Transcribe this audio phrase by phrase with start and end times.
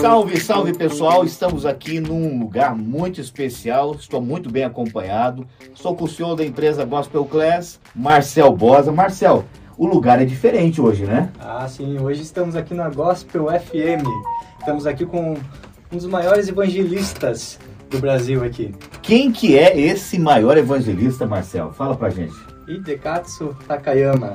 [0.00, 1.24] Salve, salve pessoal!
[1.24, 3.94] Estamos aqui num lugar muito especial.
[3.94, 5.46] Estou muito bem acompanhado.
[5.72, 8.90] Sou com o senhor da empresa Gospel Class, Marcel Bosa.
[8.90, 9.44] Marcel,
[9.78, 11.30] o lugar é diferente hoje, né?
[11.38, 11.96] Ah, sim.
[12.00, 14.04] Hoje estamos aqui na Gospel FM.
[14.58, 15.34] Estamos aqui com
[15.92, 18.74] um dos maiores evangelistas do Brasil aqui.
[19.00, 21.72] Quem que é esse maior evangelista, Marcel?
[21.72, 22.34] Fala pra gente.
[22.66, 24.34] Hidekatsu Takayama.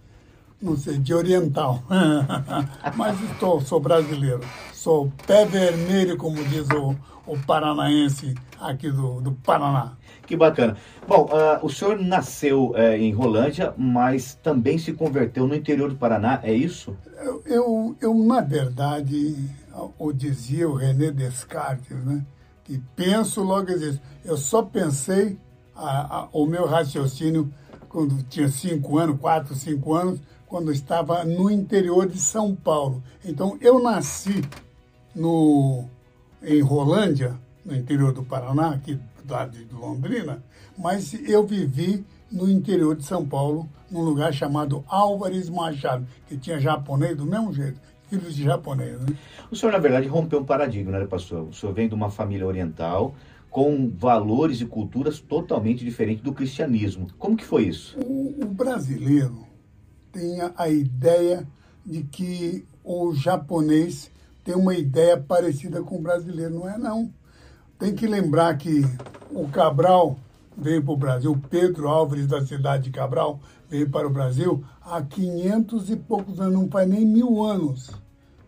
[0.61, 1.83] não sei, de oriental.
[2.95, 4.39] Mas estou, sou brasileiro.
[4.71, 6.95] Sou pé vermelho, como diz o,
[7.27, 9.91] o paranaense aqui do, do Paraná.
[10.25, 10.77] Que bacana.
[11.05, 15.97] Bom, ah, o senhor nasceu eh, em Rolândia, mas também se converteu no interior do
[15.97, 16.95] Paraná, é isso?
[17.21, 19.35] Eu, eu, eu, na verdade,
[19.97, 22.25] o dizia o René Descartes, né?
[22.63, 24.02] Que penso, logo existo.
[24.23, 25.38] Eu só pensei
[25.75, 27.52] a, a, o meu raciocínio
[27.89, 33.03] quando tinha cinco anos, quatro, cinco anos, quando estava no interior de São Paulo.
[33.23, 34.43] Então, eu nasci
[35.15, 35.86] no,
[36.42, 40.43] em Rolândia, no interior do Paraná, aqui do lado de Londrina,
[40.77, 46.59] mas eu vivi no interior de São Paulo, num lugar chamado Álvares Machado, que tinha
[46.59, 47.80] japonês do mesmo jeito,
[48.13, 48.99] filhos de japonês.
[49.01, 49.15] Né?
[49.49, 51.47] O senhor, na verdade, rompeu um paradigma, né, pastor?
[51.49, 53.15] O senhor vem de uma família oriental
[53.49, 57.07] com valores e culturas totalmente diferentes do cristianismo.
[57.17, 57.97] Como que foi isso?
[57.99, 59.45] O, o brasileiro
[60.11, 61.47] tem a, a ideia
[61.85, 64.11] de que o japonês
[64.43, 66.53] tem uma ideia parecida com o brasileiro.
[66.53, 67.13] Não é, não.
[67.77, 68.83] Tem que lembrar que
[69.31, 70.17] o Cabral
[70.57, 75.01] veio para o Brasil, Pedro Álvares, da cidade de Cabral, veio para o Brasil há
[75.01, 78.02] 500 e poucos anos, não faz nem mil anos.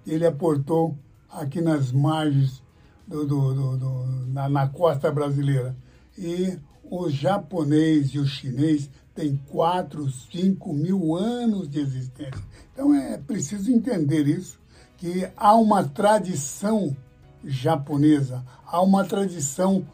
[0.06, 0.98] Ele aportou
[1.30, 2.64] aqui nas margens,
[3.08, 5.76] do, do, do, do na, na, costa brasileira.
[6.18, 12.44] E o japonês e o chinês têm 4, 5 mil anos de existência.
[12.74, 14.60] Então é preciso entender isso,
[14.98, 16.96] que há uma tradição
[17.44, 19.86] japonesa, há uma tradição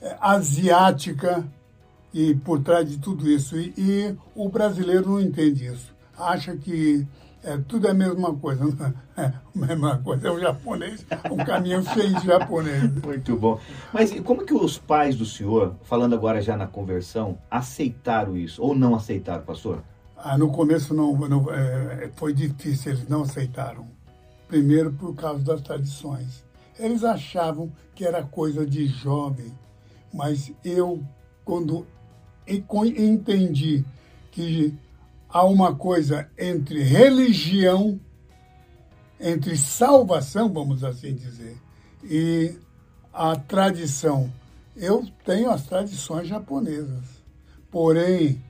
[0.00, 1.46] é, asiática
[2.12, 3.56] e por trás de tudo isso.
[3.58, 5.94] E, e, o brasileiro não entende isso.
[6.16, 7.06] Acha que
[7.48, 8.94] é, tudo é a mesma coisa.
[9.16, 10.28] É a mesma coisa.
[10.28, 12.92] É o japonês, um caminhão cheio de japonês.
[13.02, 13.58] Muito bom.
[13.92, 18.62] Mas como que os pais do senhor, falando agora já na conversão, aceitaram isso?
[18.62, 19.82] Ou não aceitaram, pastor?
[20.16, 23.86] Ah, no começo não, não é, foi difícil, eles não aceitaram.
[24.46, 26.44] Primeiro por causa das tradições.
[26.78, 29.52] Eles achavam que era coisa de jovem,
[30.12, 31.02] mas eu,
[31.44, 31.86] quando
[32.46, 33.84] entendi
[34.30, 34.74] que
[35.28, 38.00] há uma coisa entre religião,
[39.20, 41.56] entre salvação, vamos assim dizer,
[42.02, 42.54] e
[43.12, 44.32] a tradição.
[44.76, 47.04] Eu tenho as tradições japonesas,
[47.70, 48.42] porém,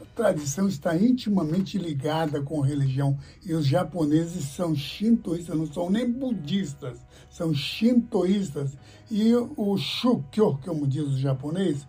[0.00, 3.16] a tradição está intimamente ligada com religião.
[3.46, 6.98] E os japoneses são shintoístas, não são nem budistas,
[7.30, 8.76] são shintoístas.
[9.08, 11.86] E o shukyo, como diz o japonês,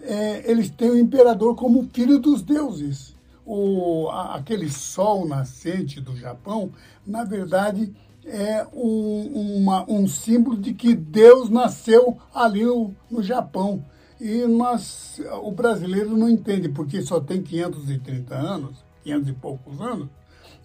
[0.00, 3.15] é, eles têm o imperador como filho dos deuses
[3.46, 6.72] o, aquele sol nascente do Japão,
[7.06, 7.94] na verdade,
[8.24, 13.84] é um, uma, um símbolo de que Deus nasceu ali no, no Japão.
[14.20, 20.08] E nós, o brasileiro não entende, porque só tem 530 anos, 500 e poucos anos,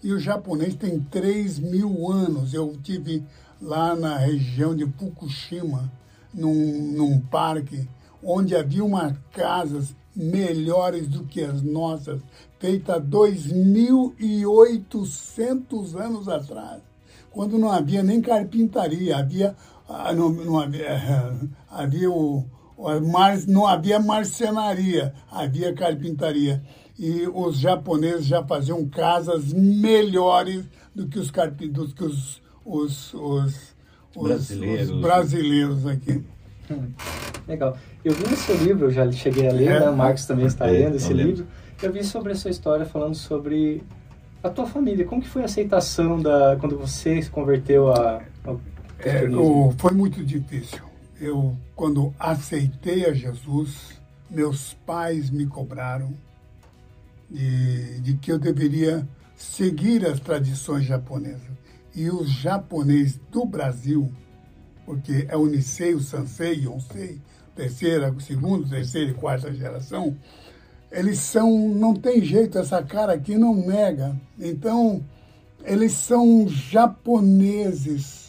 [0.02, 2.52] e o japonês tem 3 mil anos.
[2.52, 3.22] Eu tive
[3.60, 5.92] lá na região de Fukushima,
[6.34, 7.88] num, num parque,
[8.22, 12.20] onde havia umas casas melhores do que as nossas,
[12.62, 16.80] feita 2.800 anos atrás,
[17.32, 19.56] quando não havia nem carpintaria, havia,
[20.14, 21.32] não, não havia,
[21.68, 22.44] havia o,
[23.48, 26.62] não havia marcenaria, havia carpintaria.
[26.96, 33.12] E os japoneses já faziam casas melhores do que os, carpi, do que os, os,
[33.12, 33.74] os,
[34.14, 34.90] os brasileiros.
[34.90, 36.22] os brasileiros aqui.
[37.48, 37.76] Legal.
[38.04, 39.80] Eu vi no seu livro, eu já cheguei a ler, é.
[39.80, 39.90] né?
[39.90, 41.44] o Marcos também está é, lendo esse livro.
[41.82, 43.82] Eu vi sobre a sua história falando sobre
[44.42, 45.04] a tua família.
[45.04, 48.60] Como que foi a aceitação da quando você se converteu a, ao
[49.04, 49.24] é,
[49.76, 50.80] foi muito difícil.
[51.20, 54.00] Eu, quando aceitei a Jesus,
[54.30, 56.14] meus pais me cobraram
[57.28, 61.50] de, de que eu deveria seguir as tradições japonesas.
[61.94, 64.10] E os japoneses do Brasil,
[64.86, 67.20] porque é o Nisei, o Sansei, Yonsei,
[67.56, 70.16] terceira, segunda, terceira e quarta geração,
[70.92, 74.14] eles são, não tem jeito, essa cara aqui não nega.
[74.38, 75.02] Então,
[75.64, 78.22] eles são japoneses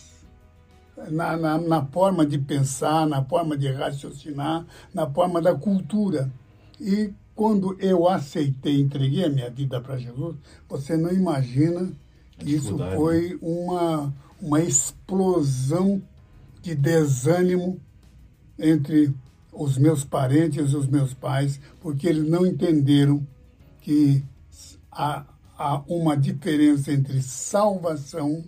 [1.09, 6.31] na, na, na, forma de pensar, na forma de raciocinar, na forma da cultura.
[6.79, 10.37] E quando eu aceitei, entreguei a minha vida para Jesus,
[10.69, 11.91] você não imagina
[12.37, 16.01] que isso foi uma, uma explosão
[16.61, 17.77] de desânimo
[18.57, 19.13] entre
[19.53, 23.25] os meus parentes os meus pais, porque eles não entenderam
[23.81, 24.23] que
[24.91, 25.25] há,
[25.57, 28.43] há uma diferença entre salvação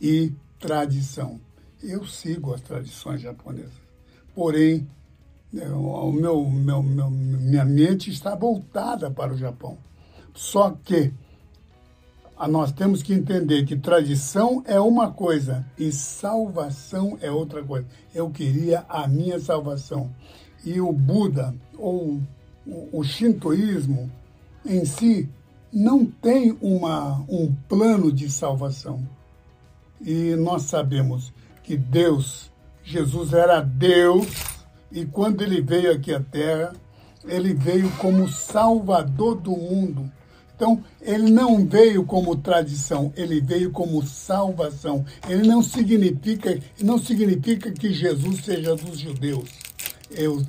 [0.00, 1.40] e tradição.
[1.82, 3.72] Eu sigo as tradições japonesas,
[4.34, 4.88] porém,
[5.52, 9.76] né, o meu, meu, meu, minha mente está voltada para o Japão.
[10.32, 11.12] Só que
[12.48, 17.86] nós temos que entender que tradição é uma coisa e salvação é outra coisa.
[18.14, 20.10] Eu queria a minha salvação.
[20.64, 22.20] E o Buda, ou
[22.92, 24.10] o shintoísmo
[24.64, 25.28] em si,
[25.72, 29.06] não tem uma, um plano de salvação.
[30.00, 31.32] E nós sabemos
[31.62, 32.50] que Deus,
[32.82, 34.26] Jesus era Deus,
[34.90, 36.72] e quando ele veio aqui à Terra,
[37.24, 40.10] ele veio como Salvador do mundo
[40.62, 45.04] então, ele não veio como tradição, ele veio como salvação.
[45.28, 49.50] Ele não significa, não significa que Jesus seja dos judeus.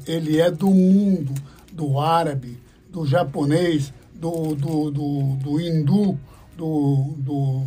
[0.05, 1.33] Ele é do mundo,
[1.71, 2.59] do árabe,
[2.91, 6.19] do japonês, do, do, do, do hindu,
[6.55, 7.63] do, do,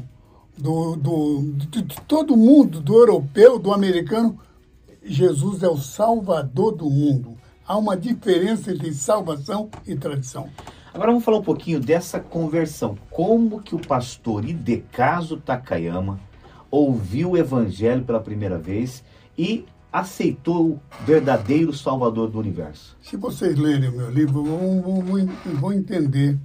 [0.57, 4.39] do, do, de todo mundo, do europeu, do americano.
[5.03, 7.37] Jesus é o salvador do mundo.
[7.67, 10.49] Há uma diferença entre salvação e tradição.
[10.97, 12.97] Agora vamos falar um pouquinho dessa conversão.
[13.11, 16.19] Como que o pastor Idecaso Takayama
[16.71, 19.05] ouviu o evangelho pela primeira vez
[19.37, 22.97] e aceitou o verdadeiro Salvador do universo?
[23.03, 25.29] Se vocês lerem o meu livro, vão, vão,
[25.61, 26.39] vão entender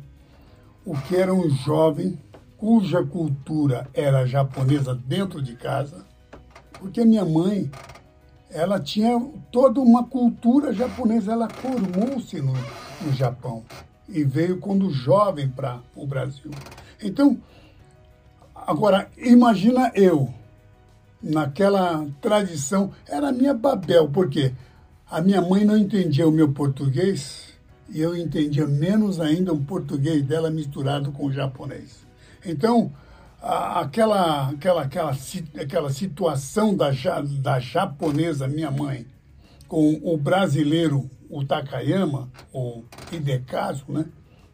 [0.83, 2.19] o que era um jovem
[2.57, 6.05] cuja cultura era japonesa dentro de casa,
[6.73, 7.71] porque minha mãe
[8.49, 9.17] ela tinha
[9.49, 13.63] toda uma cultura japonesa, ela formou-se no, no Japão
[14.07, 16.51] e veio quando jovem para o Brasil.
[17.01, 17.37] Então,
[18.55, 20.33] agora, imagina eu,
[21.21, 24.53] naquela tradição, era a minha Babel, porque
[25.09, 27.51] a minha mãe não entendia o meu português
[27.89, 32.05] e eu entendia menos ainda o português dela misturado com o japonês.
[32.45, 32.91] Então,
[33.41, 35.17] aquela, aquela, aquela,
[35.59, 36.91] aquela situação da,
[37.39, 39.05] da japonesa, minha mãe,
[39.67, 44.05] com o brasileiro o Takayama, ou Hidekazu, né?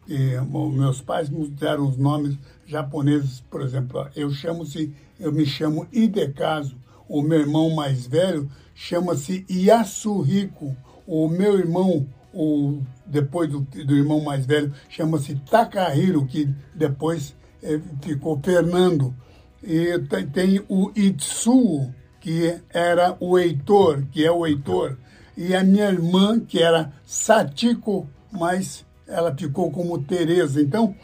[0.08, 0.40] E,
[0.72, 6.76] meus pais me deram os nomes japoneses, por exemplo, eu chamo-se, eu me chamo Hidekazu,
[7.06, 10.74] o meu irmão mais velho chama-se Yasuhiko,
[11.06, 17.80] o meu irmão, o, depois do, do irmão mais velho, chama-se Takahiro, que depois é,
[18.00, 19.14] ficou Fernando.
[19.62, 24.96] E tem, tem o Itsuo, que era o Heitor, que é o Heitor
[25.40, 30.60] e a minha irmã, que era Satiko, mas ela ficou como Teresa.
[30.60, 30.96] Então,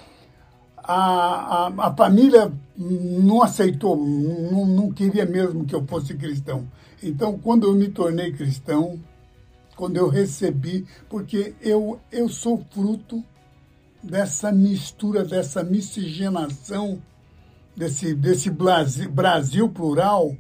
[0.76, 6.66] a, a, a família não aceitou, não, não queria mesmo que eu fosse cristão.
[7.00, 8.98] Então, quando eu me tornei cristão,
[9.76, 13.22] quando eu recebi, porque eu, eu sou fruto
[14.02, 17.00] dessa mistura, dessa miscigenação,
[17.76, 20.36] desse, desse Brasil, Brasil plural,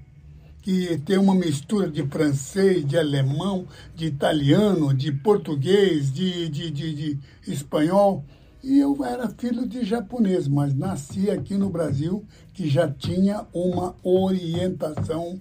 [0.64, 6.94] que tem uma mistura de francês, de alemão, de italiano, de português, de, de, de,
[6.94, 8.24] de espanhol.
[8.62, 13.94] E eu era filho de japonês, mas nasci aqui no Brasil, que já tinha uma
[14.02, 15.38] orientação,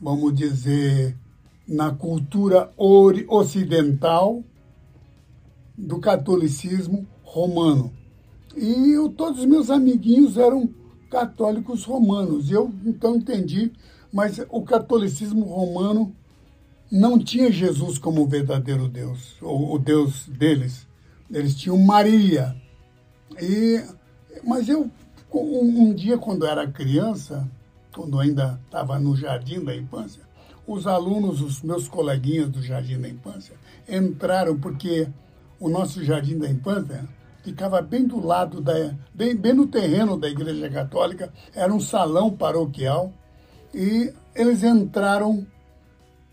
[0.00, 1.14] vamos dizer,
[1.68, 4.42] na cultura ocidental
[5.76, 7.92] do catolicismo romano.
[8.56, 10.66] E eu, todos os meus amiguinhos eram
[11.10, 12.50] católicos romanos.
[12.50, 13.70] Eu então entendi
[14.12, 16.14] mas o catolicismo romano
[16.90, 20.86] não tinha Jesus como verdadeiro Deus, o, o Deus deles.
[21.30, 22.56] Eles tinham Maria.
[23.40, 23.84] E,
[24.44, 24.90] mas eu,
[25.32, 27.48] um, um dia, quando era criança,
[27.92, 30.22] quando ainda estava no jardim da infância,
[30.66, 33.54] os alunos, os meus coleguinhas do jardim da infância,
[33.88, 35.08] entraram porque
[35.58, 37.08] o nosso jardim da infância
[37.42, 42.30] ficava bem do lado da bem, bem no terreno da igreja católica, era um salão
[42.30, 43.12] paroquial
[43.74, 45.46] e eles entraram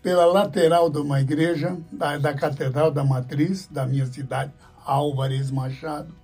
[0.02, 4.52] pela lateral de uma igreja da, da catedral da matriz da minha cidade,
[4.84, 6.14] Álvares Machado.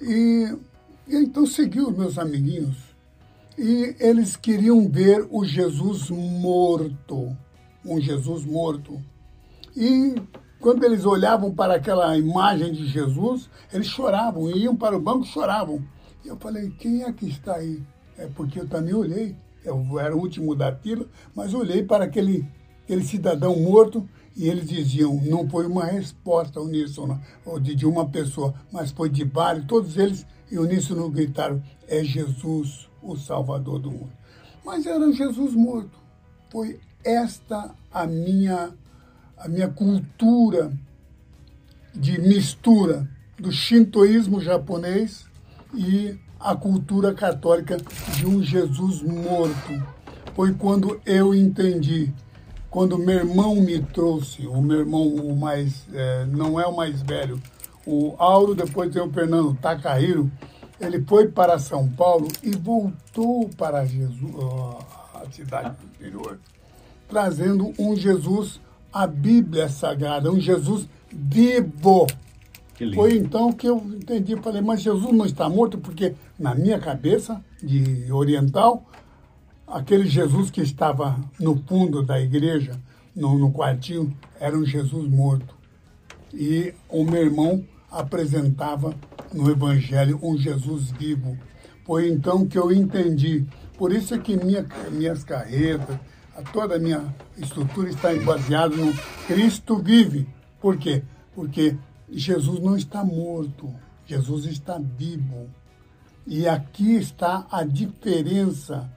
[0.00, 0.56] E,
[1.08, 2.76] e então segui os meus amiguinhos
[3.58, 7.36] e eles queriam ver o Jesus morto,
[7.84, 9.00] um Jesus morto.
[9.76, 10.14] E
[10.58, 15.82] quando eles olhavam para aquela imagem de Jesus, eles choravam, iam para o banco choravam.
[16.24, 17.82] E eu falei, quem é que está aí?
[18.16, 22.46] É porque eu também olhei, eu era o último da fila, mas olhei para aquele,
[22.84, 28.08] aquele cidadão morto e eles diziam, não foi uma resposta uníssona ou de, de uma
[28.08, 33.90] pessoa, mas foi de vários, todos eles e uníssono gritaram, é Jesus, o Salvador do
[33.90, 34.12] mundo.
[34.64, 35.98] Mas era Jesus morto.
[36.50, 38.72] Foi esta a minha,
[39.36, 40.72] a minha cultura
[41.94, 45.24] de mistura do shintoísmo japonês
[45.74, 47.76] e a cultura católica
[48.16, 49.82] de um Jesus morto.
[50.34, 52.12] Foi quando eu entendi
[52.70, 57.02] quando meu irmão me trouxe, o meu irmão o mais, é, não é o mais
[57.02, 57.42] velho,
[57.84, 60.30] o Auro, depois tem o Fernando Takahiro,
[60.80, 64.32] ele foi para São Paulo e voltou para Jesus,
[65.14, 66.38] a cidade do interior,
[67.08, 68.60] trazendo um Jesus,
[68.92, 72.06] a Bíblia Sagrada, um Jesus vivo.
[72.94, 77.44] Foi então que eu entendi, falei, mas Jesus não está morto, porque na minha cabeça
[77.62, 78.86] de oriental,
[79.66, 82.80] aquele Jesus que estava no fundo da igreja,
[83.14, 85.54] no, no quartinho, era um Jesus morto.
[86.32, 88.94] E o meu irmão apresentava
[89.32, 91.36] no Evangelho um Jesus vivo.
[91.84, 93.44] Foi então que eu entendi.
[93.76, 95.98] Por isso é que minha, minhas carretas,
[96.52, 98.92] toda a minha estrutura está baseada no
[99.26, 100.26] Cristo vive.
[100.60, 101.02] Por quê?
[101.34, 101.76] Porque
[102.10, 103.72] Jesus não está morto,
[104.06, 105.48] Jesus está vivo.
[106.26, 108.90] E aqui está a diferença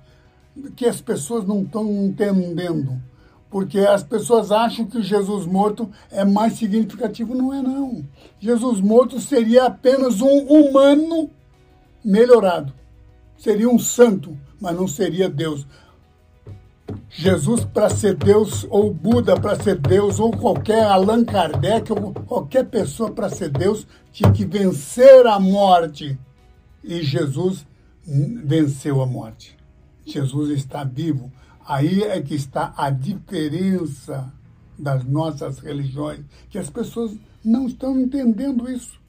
[0.76, 3.02] que as pessoas não estão entendendo.
[3.50, 7.36] Porque as pessoas acham que o Jesus morto é mais significativo.
[7.36, 8.04] Não é, não.
[8.40, 11.30] Jesus morto seria apenas um humano
[12.04, 12.74] melhorado.
[13.38, 15.68] Seria um santo, mas não seria Deus.
[17.16, 22.66] Jesus para ser Deus, ou Buda para ser Deus, ou qualquer Allan Kardec, ou qualquer
[22.66, 26.18] pessoa para ser Deus, tinha que vencer a morte.
[26.84, 27.66] E Jesus
[28.06, 29.56] venceu a morte.
[30.04, 31.32] Jesus está vivo.
[31.66, 34.34] Aí é que está a diferença
[34.78, 37.16] das nossas religiões, que as pessoas
[37.46, 39.00] não estão entendendo isso.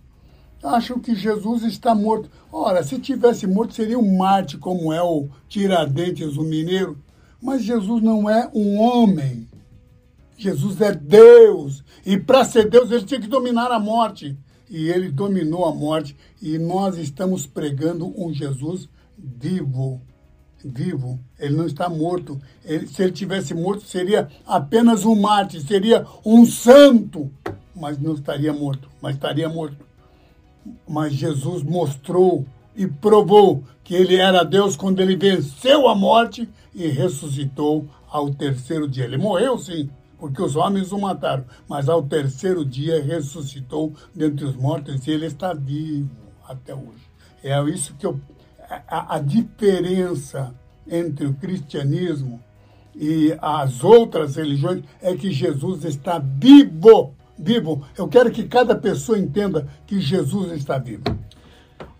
[0.62, 2.30] Acham que Jesus está morto.
[2.52, 6.99] Ora, se tivesse morto, seria um Marte, como é o Tiradentes, o mineiro.
[7.45, 9.47] Mas Jesus não é um homem.
[10.35, 11.85] Jesus é Deus.
[12.07, 14.35] E para ser Deus, ele tinha que dominar a morte.
[14.71, 16.17] E ele dominou a morte.
[16.41, 20.01] E nós estamos pregando um Jesus vivo
[20.65, 22.41] vivo, ele não está morto.
[22.65, 27.31] Ele, se ele tivesse morto, seria apenas um mártir, seria um santo,
[27.77, 29.85] mas não estaria morto, mas estaria morto.
[30.89, 36.88] Mas Jesus mostrou e provou que ele era Deus quando ele venceu a morte e
[36.88, 39.05] ressuscitou ao terceiro dia.
[39.05, 39.88] Ele morreu, sim,
[40.19, 45.26] porque os homens o mataram, mas ao terceiro dia ressuscitou dentre os mortos e ele
[45.26, 46.11] está vivo
[46.49, 47.05] até hoje.
[47.43, 48.19] É isso que eu
[48.88, 50.55] a, a diferença
[50.87, 52.43] entre o cristianismo
[52.95, 57.14] e as outras religiões é que Jesus está vivo.
[57.37, 57.85] Vivo.
[57.99, 61.03] Eu quero que cada pessoa entenda que Jesus está vivo.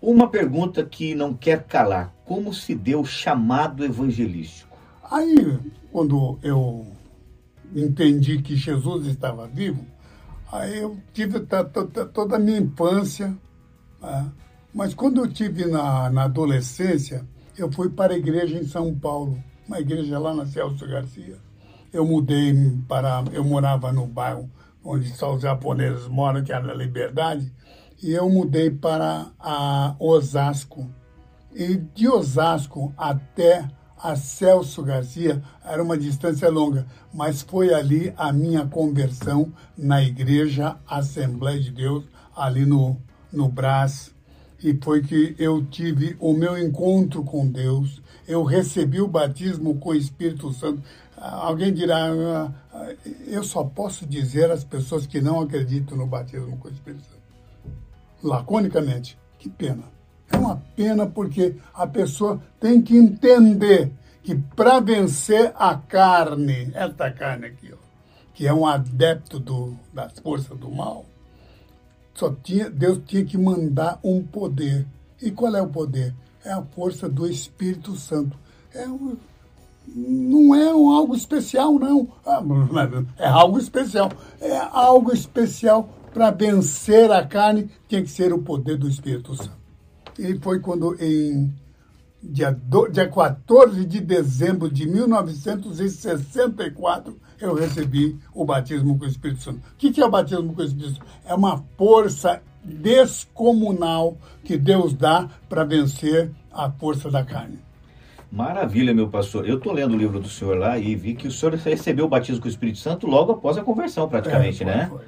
[0.05, 4.77] Uma pergunta que não quer calar: como se deu o chamado evangelístico?
[5.09, 5.57] Aí,
[5.91, 6.85] quando eu
[7.75, 9.83] entendi que Jesus estava vivo,
[10.51, 11.39] aí eu tive
[12.13, 13.35] toda a minha infância.
[13.99, 14.31] Né?
[14.71, 17.25] Mas quando eu tive na, na adolescência,
[17.57, 21.39] eu fui para a igreja em São Paulo, uma igreja lá na Celso Garcia.
[21.91, 22.53] Eu mudei
[22.87, 23.23] para.
[23.33, 24.47] Eu morava no bairro
[24.83, 27.51] onde só os japoneses moram, que era a Liberdade,
[28.05, 29.31] e eu mudei para
[29.99, 30.87] Osasco.
[31.55, 38.31] E de Osasco até a Celso Garcia era uma distância longa, mas foi ali a
[38.31, 42.03] minha conversão na igreja Assembleia de Deus,
[42.35, 42.95] ali no,
[43.33, 44.13] no Brás,
[44.63, 48.03] e foi que eu tive o meu encontro com Deus.
[48.27, 50.83] Eu recebi o batismo com o Espírito Santo.
[51.17, 52.11] Alguém dirá,
[52.71, 52.93] ah,
[53.25, 57.14] eu só posso dizer às pessoas que não acreditam no batismo com o Espírito Santo.
[58.25, 59.83] Laconicamente, que pena.
[60.31, 63.91] É uma pena porque a pessoa tem que entender
[64.23, 67.77] que para vencer a carne, esta carne aqui, ó,
[68.33, 71.05] que é um adepto do, das forças do mal,
[72.15, 74.87] só tinha, Deus tinha que mandar um poder.
[75.21, 76.13] E qual é o poder?
[76.43, 78.35] É a força do Espírito Santo.
[78.73, 79.15] É um,
[79.87, 82.07] não é um algo especial, não.
[82.25, 82.41] Ah,
[83.19, 84.11] é algo especial.
[84.41, 89.51] É algo especial para vencer a carne, tem que ser o poder do Espírito Santo.
[90.17, 91.53] E foi quando, em
[92.23, 99.41] dia, do, dia 14 de dezembro de 1964, eu recebi o batismo com o Espírito
[99.41, 99.57] Santo.
[99.57, 101.05] O que é o batismo com o Espírito Santo?
[101.25, 107.59] É uma força descomunal que Deus dá para vencer a força da carne.
[108.31, 109.45] Maravilha, meu pastor.
[109.45, 112.09] Eu estou lendo o livro do senhor lá e vi que o senhor recebeu o
[112.09, 114.87] batismo com o Espírito Santo logo após a conversão, praticamente, é, foi, né?
[114.87, 115.01] Foi.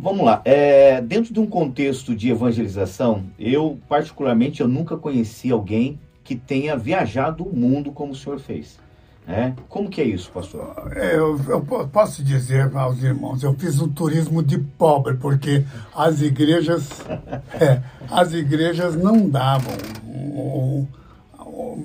[0.00, 0.40] Vamos lá.
[0.44, 6.76] É, dentro de um contexto de evangelização, eu particularmente eu nunca conheci alguém que tenha
[6.76, 8.78] viajado o mundo como o senhor fez.
[9.26, 9.56] Né?
[9.68, 10.92] Como que é isso, pastor?
[10.94, 11.60] É, eu, eu,
[11.92, 15.64] posso dizer aos irmãos, eu fiz um turismo de pobre, porque
[15.94, 16.88] as igrejas,
[17.60, 19.74] é, as igrejas não davam.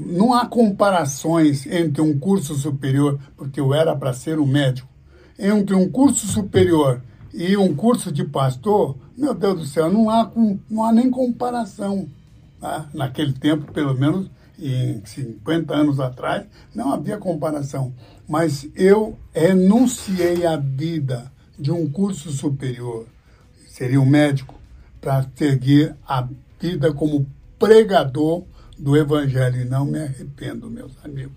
[0.06, 4.88] não há comparações entre um curso superior, porque eu era para ser um médico,
[5.40, 7.02] entre um curso superior
[7.34, 10.32] e um curso de pastor, meu Deus do céu, não há,
[10.70, 12.08] não há nem comparação.
[12.60, 12.88] Tá?
[12.94, 17.94] Naquele tempo, pelo menos em 50 anos atrás, não havia comparação.
[18.28, 23.08] Mas eu renunciei à vida de um curso superior,
[23.68, 24.56] seria um médico,
[25.02, 26.28] para seguir a
[26.60, 27.28] vida como
[27.60, 28.44] pregador
[28.78, 29.62] do Evangelho.
[29.62, 31.34] E não me arrependo, meus amigos.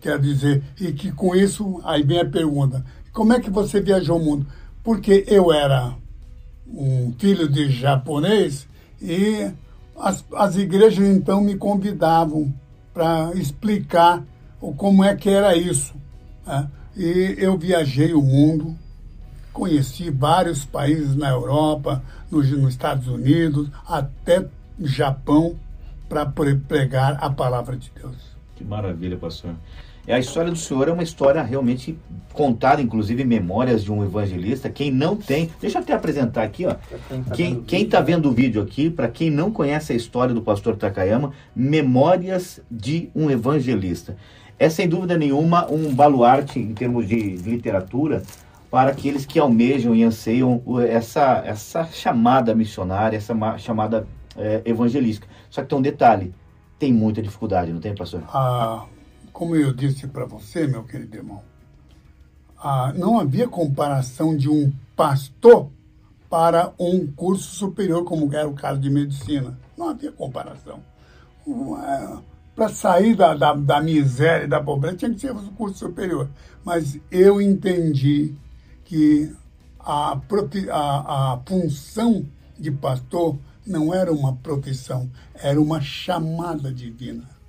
[0.00, 4.18] Quer dizer, e que com isso, aí vem a pergunta: como é que você viajou
[4.18, 4.46] o mundo?
[4.82, 5.94] Porque eu era
[6.66, 8.68] um filho de japonês
[9.00, 9.50] e
[9.98, 12.52] as, as igrejas então me convidavam
[12.92, 14.22] para explicar
[14.76, 15.94] como é que era isso.
[16.46, 16.70] Né?
[16.96, 18.76] E eu viajei o mundo,
[19.52, 24.46] conheci vários países na Europa, nos, nos Estados Unidos, até
[24.80, 25.56] Japão,
[26.08, 28.16] para pregar a palavra de Deus.
[28.56, 29.54] Que maravilha, pastor.
[30.12, 31.98] A história do senhor é uma história realmente
[32.32, 34.70] contada, inclusive em memórias de um evangelista.
[34.70, 36.76] Quem não tem, deixa eu até apresentar aqui, ó.
[37.66, 41.32] Quem está vendo o vídeo aqui, para quem não conhece a história do pastor Takayama,
[41.54, 44.16] Memórias de um Evangelista.
[44.58, 48.22] É sem dúvida nenhuma um baluarte em termos de, de literatura
[48.70, 55.26] para aqueles que almejam e anseiam essa, essa chamada missionária, essa chamada é, evangelística.
[55.48, 56.34] Só que tem um detalhe:
[56.78, 58.22] tem muita dificuldade, não tem, pastor?
[58.28, 58.84] Ah
[59.40, 61.42] como eu disse para você, meu querido irmão,
[62.58, 65.70] ah, não havia comparação de um pastor
[66.28, 69.58] para um curso superior, como era o caso de medicina.
[69.78, 70.80] Não havia comparação.
[72.54, 76.28] Para sair da, da, da miséria e da pobreza, tinha que ser um curso superior.
[76.62, 78.34] Mas eu entendi
[78.84, 79.34] que
[79.78, 80.20] a,
[80.70, 82.26] a, a função
[82.58, 87.39] de pastor não era uma profissão, era uma chamada divina.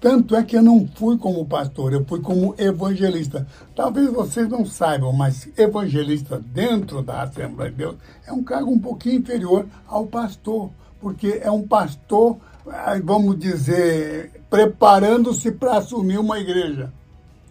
[0.00, 3.46] Tanto é que eu não fui como pastor, eu fui como evangelista.
[3.74, 8.78] Talvez vocês não saibam, mas evangelista dentro da Assembleia de Deus é um cargo um
[8.78, 12.36] pouquinho inferior ao pastor, porque é um pastor,
[13.04, 16.92] vamos dizer, preparando-se para assumir uma igreja.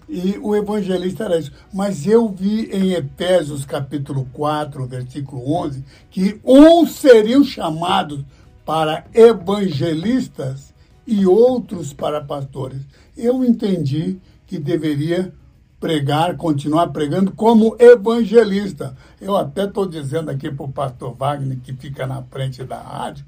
[0.08, 1.52] E o evangelista era isso.
[1.72, 8.24] Mas eu vi em Efésios capítulo 4, versículo 11, que uns seriam chamados
[8.66, 10.74] para evangelistas
[11.10, 12.82] e outros para pastores.
[13.18, 15.34] Eu entendi que deveria
[15.80, 18.96] pregar, continuar pregando como evangelista.
[19.20, 23.26] Eu até estou dizendo aqui para o pastor Wagner, que fica na frente da rádio,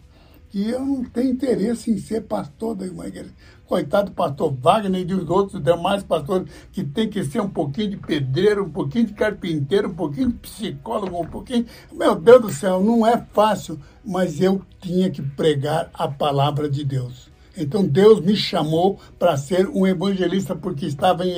[0.52, 3.32] que eu não tenho interesse em ser pastor da igreja.
[3.66, 7.92] Coitado do pastor Wagner e dos outros demais pastores que tem que ser um pouquinho
[7.92, 11.66] de pedreiro, um pouquinho de carpinteiro, um pouquinho de psicólogo, um pouquinho.
[11.92, 16.84] Meu Deus do céu, não é fácil, mas eu tinha que pregar a palavra de
[16.84, 17.31] Deus.
[17.56, 21.36] Então Deus me chamou para ser um evangelista porque estava em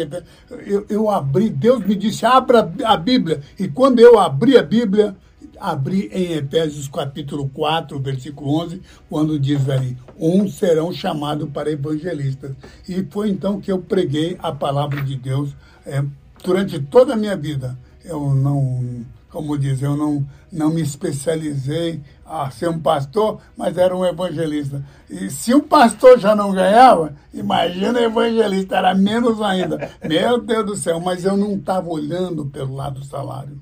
[0.66, 5.16] eu, eu abri, Deus me disse abra a Bíblia e quando eu abri a Bíblia
[5.60, 12.52] abri em Efésios capítulo 4, versículo 11, quando diz ali, uns serão chamados para evangelistas.
[12.88, 16.04] E foi então que eu preguei a palavra de Deus é,
[16.44, 17.78] durante toda a minha vida.
[18.04, 23.98] Eu não como diz, eu não, não me especializei a ser um pastor, mas era
[23.98, 24.86] um evangelista.
[25.10, 29.90] E se o pastor já não ganhava, imagina o evangelista, era menos ainda.
[30.08, 33.60] Meu Deus do céu, mas eu não estava olhando pelo lado do salário.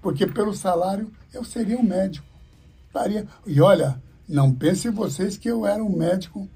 [0.00, 2.26] Porque pelo salário eu seria um médico.
[2.86, 3.26] Estaria...
[3.44, 6.48] E olha, não pensem vocês que eu era um médico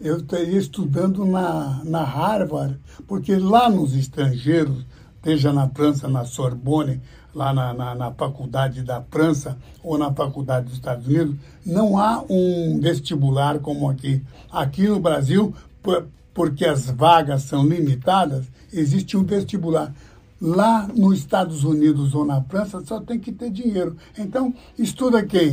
[0.00, 4.84] eu estaria estudando na, na Harvard, porque lá nos estrangeiros,
[5.28, 7.02] seja na França, na Sorbonne,
[7.34, 11.36] lá na, na, na, faculdade da França ou na faculdade dos Estados Unidos,
[11.66, 14.22] não há um vestibular como aqui.
[14.50, 19.92] Aqui no Brasil, por, porque as vagas são limitadas, existe um vestibular.
[20.40, 23.98] Lá nos Estados Unidos ou na França só tem que ter dinheiro.
[24.16, 25.50] Então, estuda quem?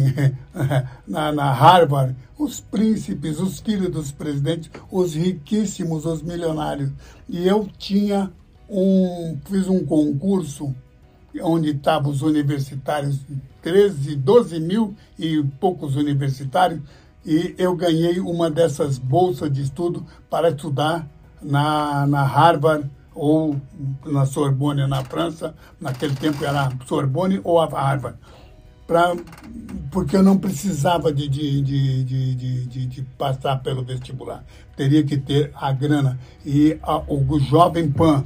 [1.05, 6.91] na, na Harvard, os príncipes, os filhos dos presidentes, os riquíssimos, os milionários.
[7.27, 8.31] E eu tinha
[8.69, 10.73] um, fiz um concurso
[11.41, 13.19] onde estavam os universitários,
[13.61, 16.81] 13, 12 mil e poucos universitários,
[17.25, 21.07] e eu ganhei uma dessas bolsas de estudo para estudar
[21.41, 23.59] na, na Harvard ou
[24.05, 25.55] na Sorbonne, na França.
[25.79, 28.17] Naquele tempo era Sorbonne ou a Harvard.
[28.85, 29.15] Pra,
[29.89, 34.43] porque eu não precisava de, de, de, de, de, passar pelo vestibular.
[34.75, 36.19] Teria que ter a grana.
[36.45, 38.23] E a, o Jovem Pan,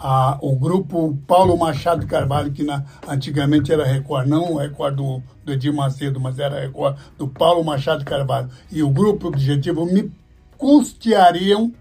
[0.00, 5.22] a, o grupo Paulo Machado Carvalho, que na, antigamente era Record, não o Record do,
[5.44, 10.12] do Edir Macedo, mas era Record do Paulo Machado Carvalho, e o grupo Objetivo me
[10.56, 11.72] custeariam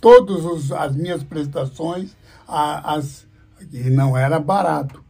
[0.00, 2.16] todas as minhas prestações,
[2.48, 3.26] a, as,
[3.72, 5.02] e não era barato.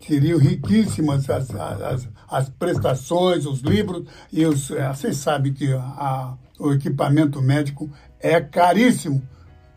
[0.00, 6.34] Seriam riquíssimas as, as, as prestações, os livros, e os, é, vocês sabem que a,
[6.58, 9.22] o equipamento médico é caríssimo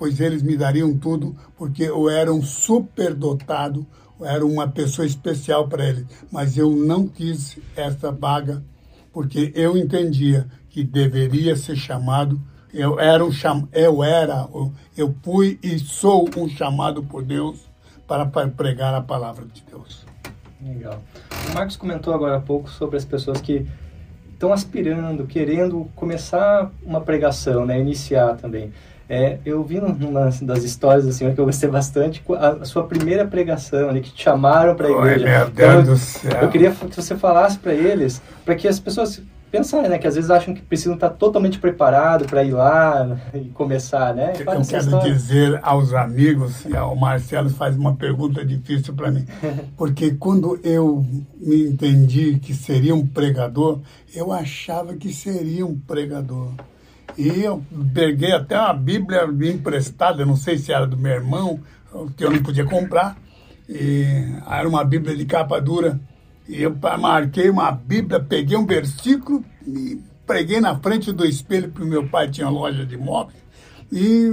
[0.04, 3.88] pois eles me dariam tudo, porque eu era um superdotado,
[4.20, 6.06] eu era uma pessoa especial para eles.
[6.30, 8.62] Mas eu não quis essa vaga,
[9.13, 12.38] porque eu entendia que deveria ser chamado.
[12.74, 13.66] Eu era um cham...
[13.72, 14.46] eu era,
[14.98, 17.62] eu fui e sou um chamado por Deus
[18.06, 20.06] para pregar a palavra de Deus.
[20.62, 21.02] Legal.
[21.50, 23.66] O Marcos comentou agora há pouco sobre as pessoas que
[24.34, 28.74] estão aspirando, querendo começar uma pregação, né, iniciar também.
[29.13, 33.28] É, eu vi numa das histórias assim, que eu gostei bastante, a, a sua primeira
[33.28, 35.26] pregação ali, que te chamaram para a igreja.
[35.26, 36.41] Oi, meu Deus então, do céu.
[36.41, 39.21] Eu queria que você falasse para eles, para que as pessoas
[39.52, 43.49] pensarem, né, que às vezes acham que precisam estar totalmente preparados para ir lá e
[43.49, 44.34] começar, né?
[44.39, 45.13] Eu quero história.
[45.13, 49.28] dizer aos amigos, e ao Marcelo faz uma pergunta difícil para mim,
[49.78, 51.06] porque quando eu
[51.39, 53.80] me entendi que seria um pregador,
[54.15, 56.49] eu achava que seria um pregador.
[57.17, 61.60] E eu peguei até uma Bíblia emprestada, não sei se era do meu irmão,
[62.17, 63.17] que eu não podia comprar.
[63.69, 64.06] E
[64.49, 65.99] era uma Bíblia de capa dura.
[66.47, 71.88] E eu marquei uma Bíblia, peguei um versículo e preguei na frente do espelho, porque
[71.88, 73.43] meu pai tinha loja de móveis.
[73.91, 74.28] E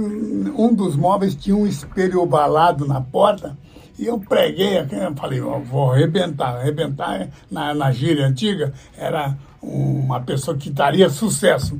[0.55, 3.57] um dos móveis tinha um espelho ovalado na porta.
[3.97, 6.55] E eu preguei, eu falei, vou arrebentar.
[6.55, 11.79] Arrebentar na, na gíria antiga era uma pessoa que daria sucesso.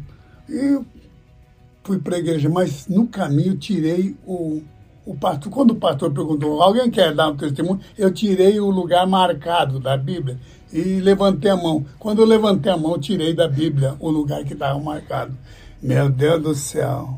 [0.51, 0.81] E
[1.81, 4.61] fui para a igreja, mas no caminho tirei o,
[5.05, 5.49] o pastor.
[5.49, 7.79] Quando o pastor perguntou, alguém quer dar um testemunho?
[7.97, 10.37] Eu tirei o lugar marcado da Bíblia
[10.73, 11.85] e levantei a mão.
[11.97, 15.33] Quando eu levantei a mão, tirei da Bíblia o lugar que estava marcado.
[15.81, 17.17] Meu Deus do céu.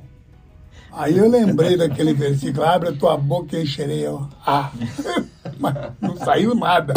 [0.91, 4.29] Aí eu lembrei daquele versículo, abre a tua boca e encherei ela.
[4.45, 4.71] Ah,
[5.57, 6.93] mas não saiu nada.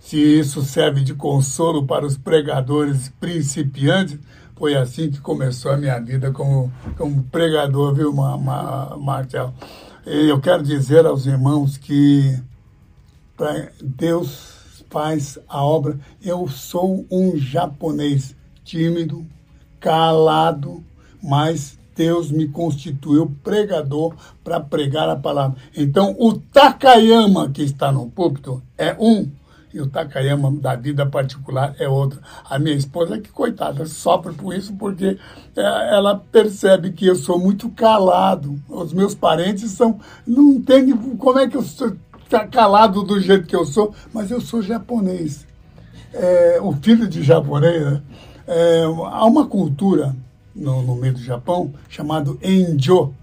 [0.00, 4.18] Se isso serve de consolo para os pregadores principiantes,
[4.62, 9.52] foi assim que começou a minha vida como, como pregador, viu, Marcel?
[10.06, 12.40] E eu quero dizer aos irmãos que
[13.82, 15.98] Deus faz a obra.
[16.22, 19.26] Eu sou um japonês tímido,
[19.80, 20.84] calado,
[21.20, 25.56] mas Deus me constituiu pregador para pregar a palavra.
[25.76, 29.28] Então, o Takayama que está no púlpito é um
[29.72, 32.20] e o Takayama da vida particular é outro.
[32.44, 35.18] A minha esposa, que coitada, sofre por isso porque
[35.56, 38.60] é, ela percebe que eu sou muito calado.
[38.68, 39.98] Os meus parentes são.
[40.26, 41.96] Não entendem como é que eu sou
[42.50, 45.46] calado do jeito que eu sou, mas eu sou japonês.
[46.12, 48.02] É, o filho de japonês, né?
[48.46, 50.14] é, há uma cultura
[50.54, 53.14] no, no meio do Japão chamado enjo,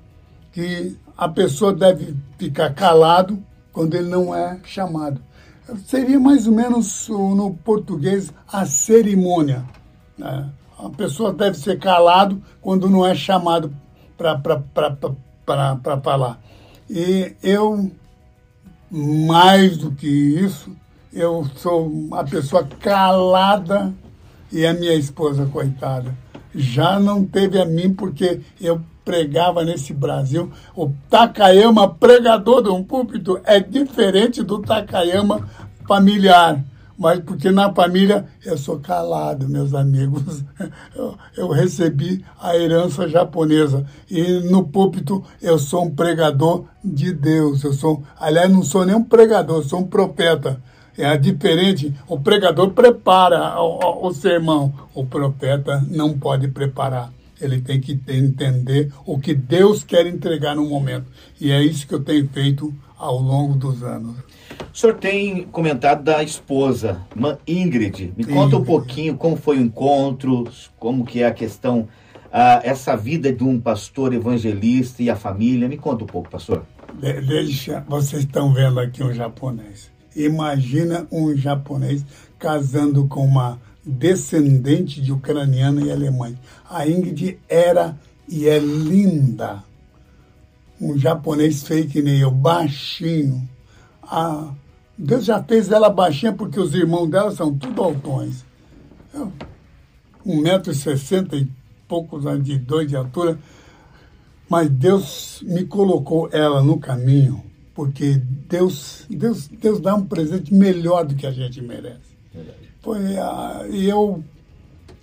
[0.51, 3.37] que a pessoa deve ficar calado
[3.71, 5.21] quando ele não é chamado
[5.85, 9.63] seria mais ou menos no português a cerimônia.
[10.17, 10.49] Né?
[10.77, 13.73] A pessoa deve ser calado quando não é chamado
[14.17, 16.39] para falar.
[16.89, 17.91] E eu,
[18.89, 20.75] mais do que isso,
[21.11, 23.93] eu sou uma pessoa calada
[24.51, 26.15] e a minha esposa, coitada,
[26.53, 30.51] já não teve a mim porque eu pregava nesse Brasil.
[30.75, 35.49] O Takayama pregador de um púlpito é diferente do Takayama
[35.89, 36.63] familiar.
[36.95, 40.43] Mas porque na família eu sou calado, meus amigos.
[40.93, 43.85] Eu, eu recebi a herança japonesa.
[44.11, 44.21] E
[44.51, 47.63] no púlpito eu sou um pregador de Deus.
[47.63, 50.61] Eu sou, aliás, não sou nem um pregador, sou um profeta.
[50.97, 51.93] É diferente.
[52.05, 54.73] O pregador prepara o, o, o sermão.
[54.93, 57.13] O profeta não pode preparar.
[57.39, 61.05] Ele tem que entender o que Deus quer entregar no momento.
[61.39, 64.17] E é isso que eu tenho feito ao longo dos anos.
[64.71, 67.01] O senhor tem comentado da esposa,
[67.47, 68.13] Ingrid.
[68.15, 70.43] Me conta um pouquinho como foi o encontro,
[70.77, 71.87] como que é a questão,
[72.25, 75.69] uh, essa vida de um pastor evangelista e a família.
[75.69, 76.65] Me conta um pouco, pastor.
[76.93, 79.89] De deixa, vocês estão vendo aqui um japonês.
[80.15, 82.03] Imagina um japonês
[82.37, 86.35] casando com uma descendente de ucraniano e alemães.
[86.69, 89.63] A Ingrid era e é linda.
[90.79, 93.47] Um japonês fake nem eu, baixinho.
[94.03, 94.53] Ah,
[94.97, 98.45] Deus já fez ela baixinha porque os irmãos dela são tudo altões.
[100.25, 101.47] Um metro e sessenta e
[101.87, 103.37] poucos de dois de altura.
[104.49, 107.43] Mas Deus me colocou ela no caminho
[107.79, 112.09] porque Deus, Deus, Deus dá um presente melhor do que a gente merece.
[112.81, 114.21] Foi, uh, e eu,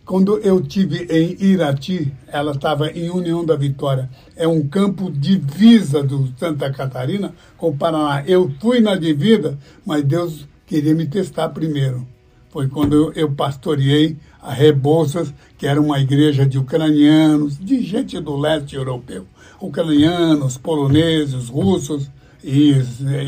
[0.06, 6.00] quando eu tive em Irati, ela estava em União da Vitória, é um campo divisa
[6.00, 8.22] do Santa Catarina com o Paraná.
[8.24, 12.06] Eu fui na divisa, mas Deus queria me testar primeiro.
[12.50, 18.36] Foi quando eu, pastoreei a Rebouças, que era uma igreja de ucranianos, de gente do
[18.36, 19.26] leste europeu,
[19.60, 22.08] ucranianos, poloneses, russos,
[22.44, 22.70] e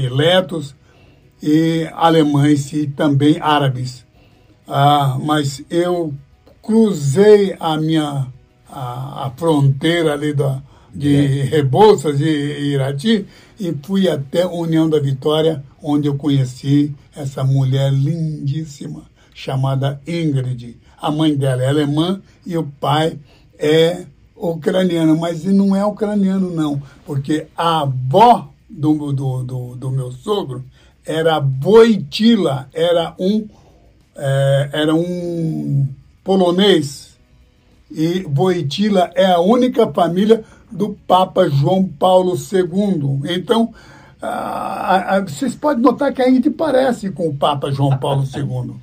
[0.07, 0.77] eleitos,
[1.43, 4.07] e alemães e também árabes.
[4.67, 6.15] Ah, mas eu
[6.69, 8.27] cruzei a minha
[8.71, 10.63] a, a fronteira ali da,
[10.95, 13.27] de Rebouças e Irati
[13.59, 19.05] e fui até União da Vitória, onde eu conheci essa mulher lindíssima
[19.35, 20.77] chamada Ingrid.
[21.01, 23.19] A mãe dela é alemã e o pai
[23.59, 24.05] é
[24.37, 30.63] ucraniano, mas não é ucraniano não, porque a avó do, do, do, do meu sogro
[31.07, 33.49] era Boitila, era um,
[34.15, 35.89] é, era um
[36.29, 37.17] polonês.
[37.91, 43.23] E Boitila é a única família do Papa João Paulo II.
[43.35, 43.73] Então,
[44.21, 48.75] a, a, vocês podem notar que a gente parece com o Papa João Paulo II.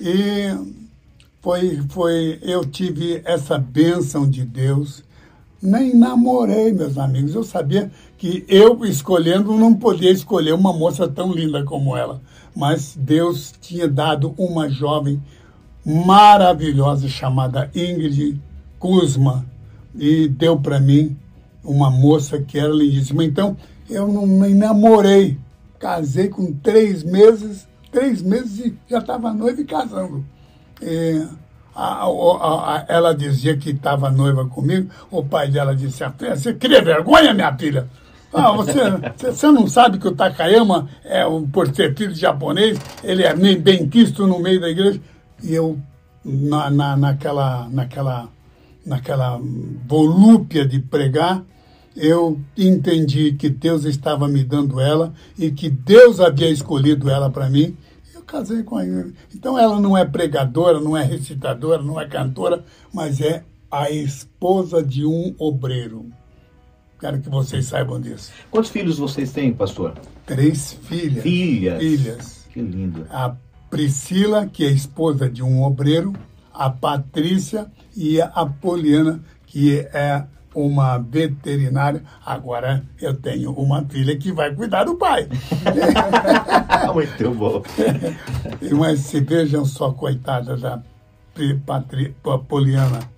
[0.00, 0.56] E
[1.42, 5.04] foi, foi, eu tive essa bênção de Deus.
[5.60, 7.34] Nem namorei, meus amigos.
[7.34, 12.22] Eu sabia que eu escolhendo não podia escolher uma moça tão linda como ela,
[12.54, 15.20] mas Deus tinha dado uma jovem
[15.86, 18.40] maravilhosa chamada Ingrid
[18.76, 19.46] Kuzma
[19.94, 21.16] e deu para mim
[21.62, 23.24] uma moça que era lindíssima.
[23.24, 23.56] Então
[23.88, 25.38] eu não me namorei,
[25.78, 30.24] casei com três meses, três meses e já estava noiva e casando.
[30.82, 31.24] E,
[31.72, 36.82] a, a, a, ela dizia que estava noiva comigo, o pai dela disse, você cria
[36.82, 37.88] vergonha, minha filha?
[38.32, 38.80] Ah, você,
[39.16, 43.88] você não sabe que o Takayama, é, por ser filho de japonês, ele é bem
[43.88, 45.00] quisto no meio da igreja.
[45.42, 45.78] E eu,
[46.24, 48.28] na, na, naquela, naquela,
[48.84, 49.40] naquela
[49.86, 51.44] volúpia de pregar,
[51.96, 57.48] eu entendi que Deus estava me dando ela e que Deus havia escolhido ela para
[57.48, 57.76] mim.
[58.14, 59.10] Eu casei com ela.
[59.34, 64.82] Então ela não é pregadora, não é recitadora, não é cantora, mas é a esposa
[64.82, 66.06] de um obreiro.
[66.98, 68.32] Quero que vocês saibam disso.
[68.50, 69.94] Quantos filhos vocês têm, pastor?
[70.24, 71.22] Três filhas.
[71.22, 71.78] Filhas.
[71.78, 72.46] Filhas.
[72.52, 73.06] Que lindo.
[73.10, 73.36] A
[73.70, 76.12] Priscila, que é esposa de um obreiro,
[76.52, 80.24] a Patrícia e a Poliana, que é
[80.54, 82.02] uma veterinária.
[82.24, 85.28] Agora eu tenho uma filha que vai cuidar do pai.
[86.94, 87.62] Muito bom.
[88.78, 90.82] Mas se vejam só, coitada da
[91.66, 92.14] Patri,
[92.48, 93.16] Poliana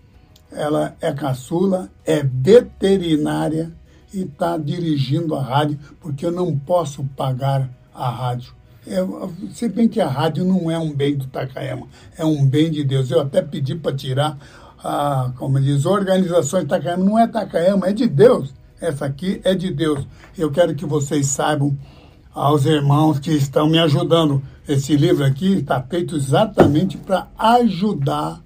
[0.50, 3.72] ela é caçula, é veterinária
[4.12, 8.57] e está dirigindo a rádio, porque eu não posso pagar a rádio.
[8.88, 12.70] Eu, se bem que a rádio não é um bem do Takayama, é um bem
[12.70, 13.10] de Deus.
[13.10, 14.38] Eu até pedi para tirar,
[14.82, 17.04] a, como diz, organizações Takayama.
[17.04, 18.54] Não é Takayama, é de Deus.
[18.80, 20.06] Essa aqui é de Deus.
[20.36, 21.76] Eu quero que vocês saibam,
[22.38, 24.42] aos irmãos que estão me ajudando.
[24.66, 28.40] Esse livro aqui está feito exatamente para ajudar.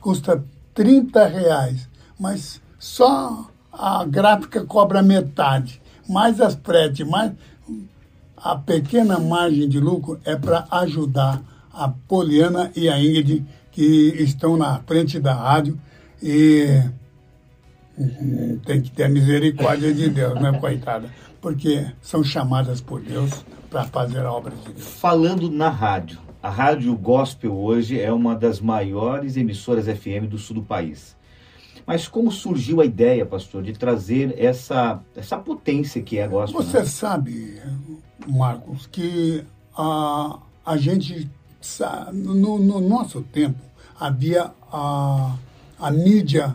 [0.00, 7.32] Custa 30 reais, mas só a gráfica cobra metade, mais as frete, mais
[8.42, 14.56] a pequena margem de lucro é para ajudar a Poliana e a Ingrid, que estão
[14.56, 15.78] na frente da rádio
[16.22, 16.82] e
[17.96, 21.08] hum, tem que ter misericórdia de Deus, né, coitada?
[21.40, 24.86] Porque são chamadas por Deus para fazer a obra de Deus.
[24.86, 30.56] Falando na rádio, a Rádio Gospel hoje é uma das maiores emissoras FM do sul
[30.56, 31.16] do país.
[31.86, 36.62] Mas como surgiu a ideia, pastor, de trazer essa, essa potência que é a gospel?
[36.62, 36.84] Você né?
[36.84, 37.62] sabe,
[38.26, 39.44] Marcos, que
[39.76, 41.30] a, a gente,
[42.12, 43.58] no, no nosso tempo,
[43.98, 45.36] havia a,
[45.78, 46.54] a mídia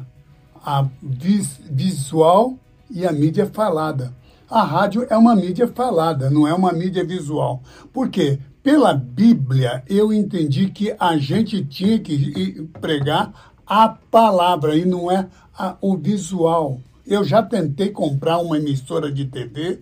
[0.63, 2.53] a vis, visual
[2.89, 4.13] e a mídia falada.
[4.49, 7.61] A rádio é uma mídia falada, não é uma mídia visual.
[7.91, 8.39] Por quê?
[8.61, 15.27] Pela Bíblia, eu entendi que a gente tinha que pregar a palavra e não é
[15.57, 16.79] a, o visual.
[17.05, 19.81] Eu já tentei comprar uma emissora de TV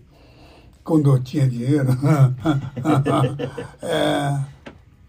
[0.84, 1.88] quando eu tinha dinheiro.
[3.82, 4.38] é,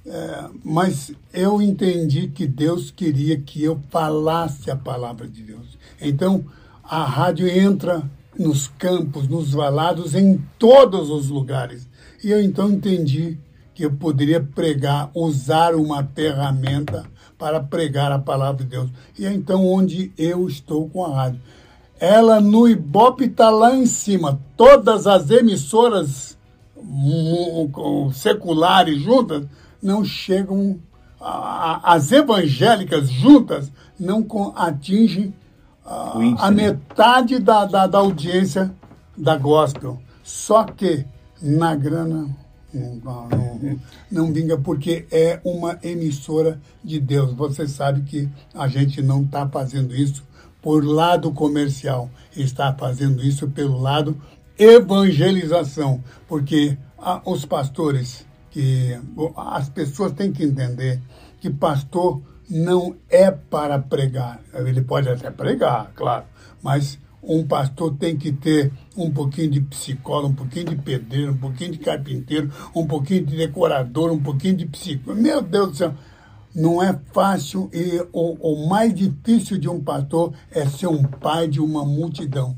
[0.06, 5.78] é, mas eu entendi que Deus queria que eu falasse a palavra de Deus.
[6.02, 6.46] Então,
[6.84, 8.04] a rádio entra
[8.38, 11.88] nos campos, nos valados, em todos os lugares.
[12.24, 13.38] E eu então entendi
[13.74, 17.06] que eu poderia pregar, usar uma ferramenta
[17.38, 18.90] para pregar a palavra de Deus.
[19.18, 21.42] E é então onde eu estou com a rádio.
[22.04, 24.38] Ela no Ibope está lá em cima.
[24.58, 26.38] Todas as emissoras
[28.12, 29.48] seculares juntas
[29.82, 30.82] não chegam,
[31.18, 35.34] as evangélicas juntas não atingem
[35.86, 38.70] a, a metade da, da, da audiência
[39.16, 39.98] da gospel.
[40.22, 41.06] Só que
[41.42, 42.28] na grana
[42.74, 43.80] não, não,
[44.12, 47.32] não, vinga porque é uma emissora de Deus.
[47.32, 50.22] Você sabe que a gente não está fazendo isso
[50.64, 54.20] por lado comercial, está fazendo isso pelo lado
[54.58, 58.98] evangelização, porque a, os pastores, que
[59.36, 61.02] as pessoas têm que entender
[61.42, 64.40] que pastor não é para pregar.
[64.54, 66.26] Ele pode até pregar, claro,
[66.62, 71.38] mas um pastor tem que ter um pouquinho de psicólogo, um pouquinho de pedreiro, um
[71.38, 75.22] pouquinho de carpinteiro, um pouquinho de decorador, um pouquinho de psicólogo.
[75.22, 75.94] Meu Deus do céu,
[76.56, 81.48] não é fácil e o, o mais difícil de um pastor é ser um pai
[81.48, 82.56] de uma multidão.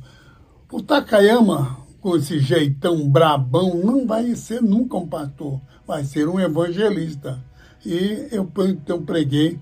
[0.72, 6.40] O Takayama, com esse jeitão brabão, não vai ser nunca um pastor, vai ser um
[6.40, 7.42] evangelista.
[7.86, 9.60] E eu então preguei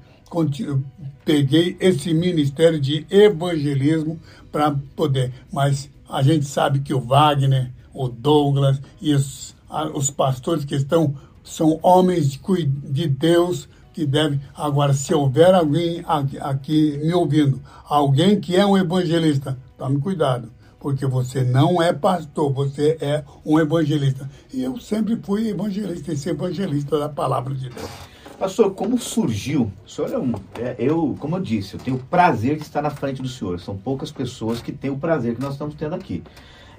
[1.24, 4.20] peguei esse ministério de evangelismo
[4.52, 5.32] para poder.
[5.52, 9.56] Mas a gente sabe que o Wagner, o Douglas e os,
[9.94, 12.40] os pastores que estão são homens
[12.86, 14.42] de Deus que devem.
[14.56, 20.52] Agora, se houver alguém aqui, aqui me ouvindo, alguém que é um evangelista, tome cuidado
[20.84, 24.30] porque você não é pastor, você é um evangelista.
[24.54, 27.90] E eu sempre fui evangelista, esse evangelista da palavra de Deus.
[28.38, 29.72] Pastor, como surgiu?
[29.86, 30.34] O senhor é um.
[30.60, 33.62] É, eu, como eu disse, eu tenho o prazer de estar na frente do senhor.
[33.62, 36.22] São poucas pessoas que têm o prazer que nós estamos tendo aqui.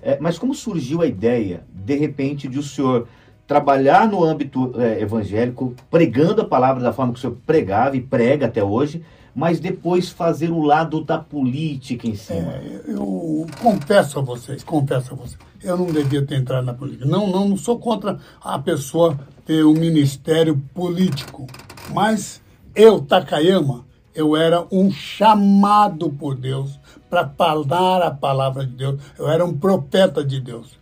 [0.03, 3.09] É, mas como surgiu a ideia, de repente, de o senhor
[3.47, 8.01] trabalhar no âmbito é, evangélico, pregando a palavra da forma que o senhor pregava e
[8.01, 9.05] prega até hoje,
[9.35, 12.53] mas depois fazer o lado da política em cima?
[12.53, 17.05] É, eu confesso a vocês, confesso a vocês, eu não devia ter entrado na política.
[17.05, 21.47] Não, não, não sou contra a pessoa ter um ministério político,
[21.93, 22.41] mas
[22.75, 26.79] eu, Takayama, eu era um chamado por Deus
[27.11, 29.01] para falar a palavra de Deus.
[29.19, 30.79] Eu era um profeta de Deus.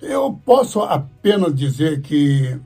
[0.00, 2.58] Eu posso apenas dizer que,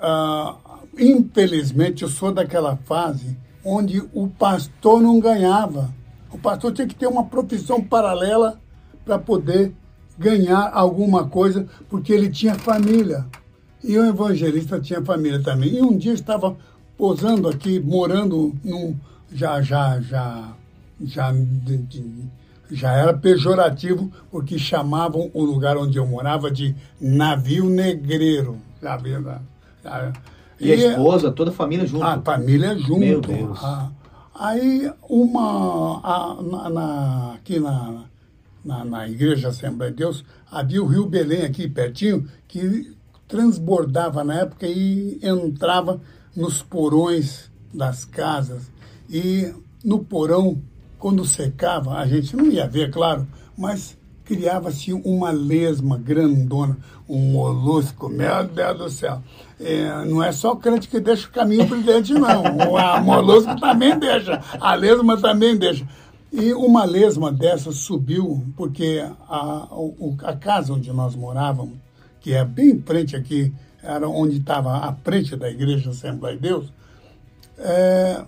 [0.00, 0.56] uh,
[0.98, 5.94] infelizmente, eu sou daquela fase onde o pastor não ganhava.
[6.32, 8.60] O pastor tinha que ter uma profissão paralela
[9.04, 9.72] para poder
[10.18, 13.24] ganhar alguma coisa, porque ele tinha família.
[13.82, 15.76] E o evangelista tinha família também.
[15.76, 16.56] E um dia estava
[16.96, 18.96] posando aqui, morando num.
[19.32, 20.52] Já, já, já,
[21.02, 21.32] já,
[22.70, 28.58] já era pejorativo, porque chamavam o lugar onde eu morava de navio negreiro.
[28.82, 30.12] Já
[30.60, 32.04] e, e a esposa, toda a família junto?
[32.04, 33.00] A família junto.
[33.00, 33.58] Meu Deus.
[33.62, 33.90] A,
[34.34, 36.00] aí, uma.
[36.02, 38.04] A, na, na, aqui na,
[38.64, 42.94] na, na Igreja Assembleia de Deus, havia o Rio Belém aqui pertinho, que
[43.26, 46.00] transbordava na época e entrava
[46.36, 48.70] nos porões das casas.
[49.10, 49.52] E
[49.84, 50.60] no porão,
[50.98, 53.26] quando secava, a gente não ia ver, claro,
[53.56, 56.78] mas criava-se uma lesma grandona,
[57.08, 59.22] um molusco, meu Deus do céu.
[59.60, 62.42] É, não é só crente que deixa o caminho brilhante, não.
[62.42, 65.86] O molusco também deixa, a lesma também deixa.
[66.32, 69.68] E uma lesma dessa subiu, porque a,
[70.24, 71.84] a casa onde nós morávamos
[72.24, 76.40] que é bem em frente aqui, era onde estava a frente da Igreja Assembleia de
[76.40, 76.72] Deus,
[77.58, 78.24] é,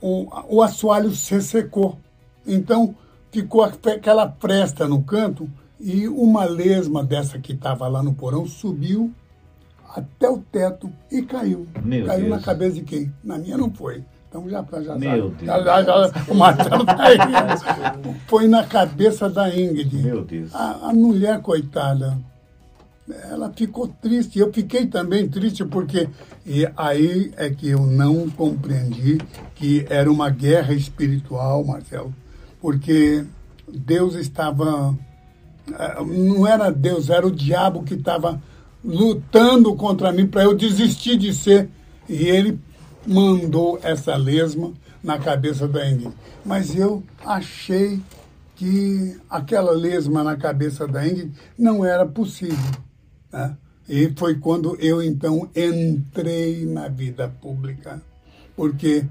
[0.00, 1.98] o, o assoalho se secou.
[2.46, 2.94] Então,
[3.30, 5.48] ficou aquela fresta no canto
[5.78, 9.12] e uma lesma dessa que estava lá no porão subiu
[9.94, 11.66] até o teto e caiu.
[11.82, 12.36] Meu caiu Deus.
[12.36, 13.12] na cabeça de quem?
[13.22, 14.04] Na minha não foi.
[14.28, 15.46] Então já, já Meu sabe.
[15.46, 17.18] Já, já, já, o Marcelo tá aí.
[18.28, 19.92] Foi na cabeça da Ingrid.
[19.96, 20.54] Meu Deus.
[20.54, 22.16] A, a mulher, coitada,
[23.30, 24.38] ela ficou triste.
[24.38, 26.08] Eu fiquei também triste porque
[26.46, 29.18] e aí é que eu não compreendi
[29.54, 32.14] que era uma guerra espiritual, Marcelo,
[32.60, 33.24] porque
[33.68, 34.96] Deus estava
[35.70, 38.40] eh, não era Deus, era o diabo que estava
[38.84, 41.68] lutando contra mim para eu desistir de ser
[42.08, 42.58] e ele
[43.06, 46.12] mandou essa lesma na cabeça da Ingrid.
[46.44, 48.00] Mas eu achei
[48.56, 52.56] que aquela lesma na cabeça da Ingrid não era possível.
[53.32, 53.56] Né?
[53.88, 58.00] E foi quando eu então entrei na vida pública,
[58.54, 59.04] porque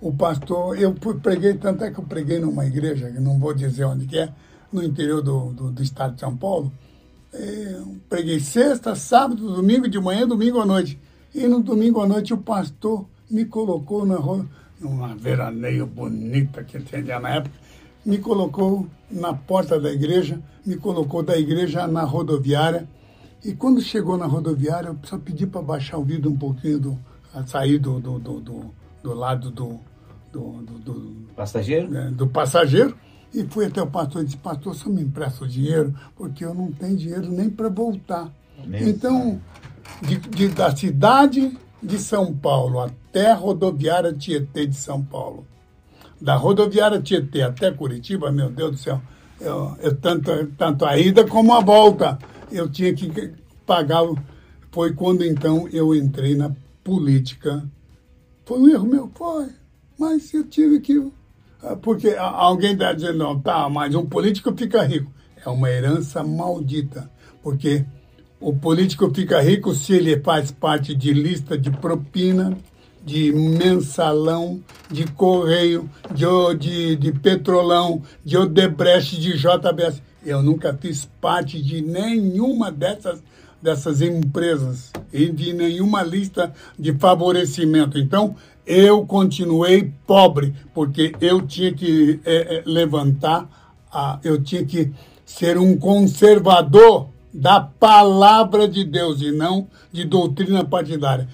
[0.00, 3.84] o pastor, eu preguei, tanto é que eu preguei numa igreja, que não vou dizer
[3.84, 4.32] onde que é,
[4.72, 6.72] no interior do, do, do estado de São Paulo,
[7.32, 10.98] eu preguei sexta, sábado, domingo de manhã, domingo à noite.
[11.34, 14.46] E no domingo à noite o pastor me colocou na rua,
[14.80, 17.54] numa veraneio bonita que tinha na época,
[18.04, 22.88] me colocou na porta da igreja, me colocou da igreja na rodoviária,
[23.44, 26.98] e quando chegou na rodoviária, eu só pedi para baixar o vidro um pouquinho, do,
[27.46, 29.78] sair do, do, do, do, do lado do,
[30.32, 31.88] do, do, Passageiro?
[31.88, 32.94] né, do passageiro.
[33.32, 36.52] E fui até o pastor e disse, pastor, só me empresta o dinheiro, porque eu
[36.52, 38.28] não tenho dinheiro nem para voltar.
[38.88, 39.40] Então,
[40.02, 45.46] de, de- da cidade de São Paulo até a rodoviária Tietê de São Paulo,
[46.20, 49.00] da rodoviária Tietê até Curitiba, meu Deus do céu,
[49.40, 52.18] eu, eu tanto, tanto a ida como a volta,
[52.50, 53.32] eu tinha que
[53.66, 54.02] pagar.
[54.70, 56.52] Foi quando então eu entrei na
[56.84, 57.64] política.
[58.44, 59.10] Foi um erro meu?
[59.14, 59.48] Foi.
[59.98, 61.10] Mas eu tive que.
[61.62, 65.12] ah, Porque alguém está dizendo, não, tá, mas um político fica rico.
[65.44, 67.10] É uma herança maldita.
[67.42, 67.84] Porque
[68.40, 72.56] o político fica rico se ele faz parte de lista de propina,
[73.04, 76.24] de mensalão, de correio, de,
[76.58, 80.02] de, de petrolão, de Odebrecht, de JBS.
[80.24, 83.22] Eu nunca fiz parte de nenhuma dessas,
[83.60, 87.98] dessas empresas e de nenhuma lista de favorecimento.
[87.98, 93.48] Então, eu continuei pobre, porque eu tinha que eh, eh, levantar,
[93.90, 94.92] a, eu tinha que
[95.24, 101.28] ser um conservador da palavra de Deus e não de doutrina partidária.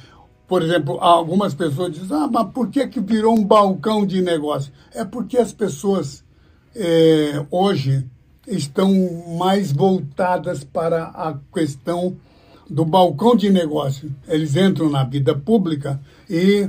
[0.47, 4.73] Por exemplo, algumas pessoas dizem, ah, mas por que, que virou um balcão de negócio?
[4.95, 6.25] É porque as pessoas
[6.75, 8.07] eh, hoje
[8.47, 8.93] estão
[9.39, 12.17] mais voltadas para a questão
[12.69, 14.15] do balcão de negócio.
[14.29, 16.69] Eles entram na vida pública e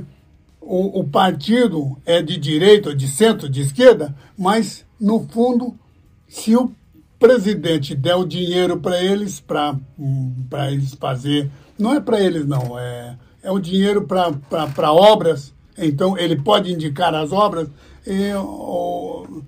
[0.60, 5.74] o, o partido é de direita, de centro, de esquerda, mas, no fundo,
[6.28, 6.72] se o
[7.18, 11.50] presidente der o dinheiro para eles, para eles fazer.
[11.78, 17.14] Não é para eles, não, é, é o dinheiro para obras, então ele pode indicar
[17.14, 17.68] as obras.
[18.06, 19.44] Eu,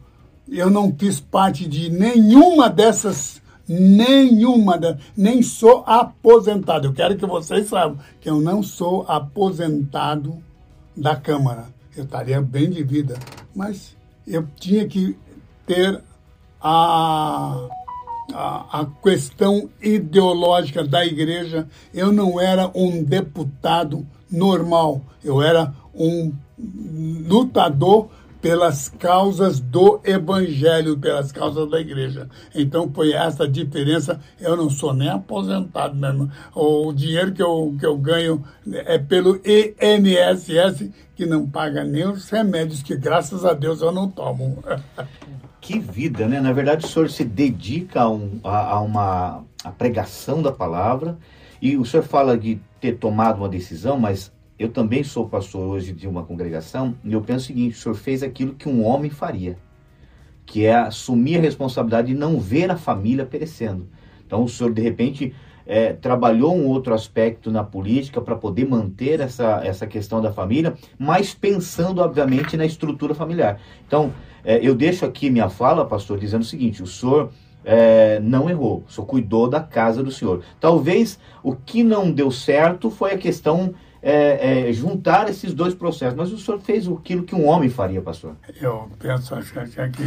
[0.50, 6.88] eu não fiz parte de nenhuma dessas, nenhuma, da, nem sou aposentado.
[6.88, 10.36] Eu quero que vocês saibam que eu não sou aposentado
[10.96, 11.68] da Câmara.
[11.96, 13.18] Eu estaria bem de vida,
[13.54, 13.96] mas
[14.26, 15.16] eu tinha que
[15.66, 16.02] ter
[16.60, 17.68] a,
[18.32, 21.68] a, a, questão ideológica da igreja.
[21.94, 28.08] Eu não era um deputado normal, eu era um lutador
[28.40, 32.28] pelas causas do evangelho, pelas causas da igreja.
[32.54, 34.20] Então foi essa diferença.
[34.40, 36.30] Eu não sou nem aposentado mesmo.
[36.54, 42.28] O dinheiro que eu, que eu ganho é pelo INSS, que não paga nem os
[42.30, 44.62] remédios, que graças a Deus eu não tomo.
[45.62, 46.40] Que vida, né?
[46.40, 51.18] Na verdade, o senhor se dedica a, um, a, a uma a pregação da palavra
[51.60, 55.90] e o senhor fala de ter tomado uma decisão, mas eu também sou pastor hoje
[55.90, 59.10] de uma congregação e eu penso o seguinte: o senhor fez aquilo que um homem
[59.10, 59.56] faria,
[60.44, 63.88] que é assumir a responsabilidade de não ver a família perecendo.
[64.26, 65.34] Então, o senhor, de repente,
[65.64, 70.74] é, trabalhou um outro aspecto na política para poder manter essa, essa questão da família,
[70.98, 73.58] mas pensando, obviamente, na estrutura familiar.
[73.86, 74.12] Então,
[74.44, 77.30] é, eu deixo aqui minha fala, pastor, dizendo o seguinte: o senhor.
[77.62, 80.42] É, não errou, o senhor cuidou da casa do senhor.
[80.58, 86.16] Talvez o que não deu certo foi a questão é, é, juntar esses dois processos.
[86.16, 88.34] Mas o senhor fez aquilo que um homem faria, pastor.
[88.60, 90.02] Eu penso acho que aqui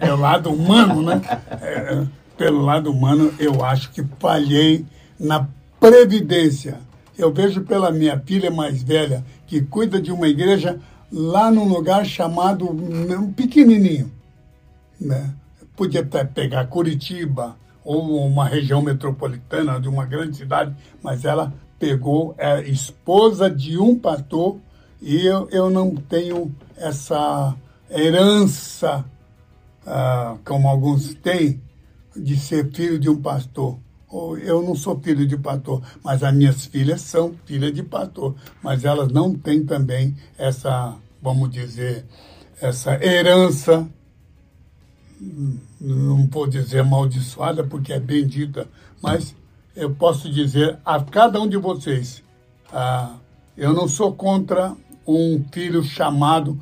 [0.00, 1.20] é o lado humano, né?
[1.60, 2.06] É,
[2.36, 4.84] pelo lado humano, eu acho que falhei
[5.18, 5.46] na
[5.78, 6.78] previdência.
[7.18, 10.78] Eu vejo pela minha filha mais velha, que cuida de uma igreja
[11.12, 14.10] lá num lugar chamado um pequenininho.
[14.98, 15.30] Né?
[15.76, 22.34] Podia até pegar Curitiba ou uma região metropolitana de uma grande cidade, mas ela pegou,
[22.36, 24.58] é esposa de um pastor,
[25.00, 27.56] e eu, eu não tenho essa
[27.90, 29.02] herança,
[29.86, 31.60] ah, como alguns têm,
[32.14, 33.78] de ser filho de um pastor.
[34.42, 38.84] Eu não sou filho de pastor, mas as minhas filhas são filhas de pastor, mas
[38.84, 42.04] elas não têm também essa, vamos dizer,
[42.60, 43.88] essa herança,
[45.80, 48.68] não vou dizer amaldiçoada, porque é bendita,
[49.00, 49.34] mas
[49.80, 52.22] eu posso dizer a cada um de vocês,
[52.70, 53.14] ah,
[53.56, 54.74] eu não sou contra
[55.06, 56.60] um filho chamado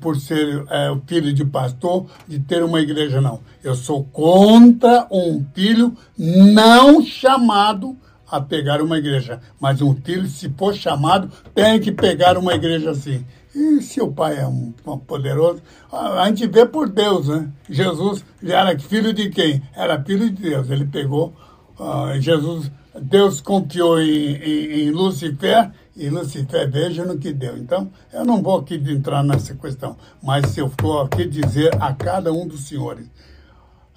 [0.00, 3.40] por ser é, filho de pastor, de ter uma igreja, não.
[3.64, 7.96] Eu sou contra um filho não chamado
[8.30, 9.40] a pegar uma igreja.
[9.58, 13.24] Mas um filho, se for chamado, tem que pegar uma igreja assim.
[13.54, 15.60] E se o pai é um, um poderoso,
[15.90, 17.48] a gente vê por Deus, né?
[17.68, 19.62] Jesus era filho de quem?
[19.74, 20.70] Era filho de Deus.
[20.70, 21.34] Ele pegou,
[21.78, 22.70] uh, Jesus,
[23.00, 27.56] Deus confiou em, em, em Lucifer e Lucifer veja no que deu.
[27.56, 32.32] Então, eu não vou aqui entrar nessa questão, mas eu for aqui dizer a cada
[32.32, 33.10] um dos senhores,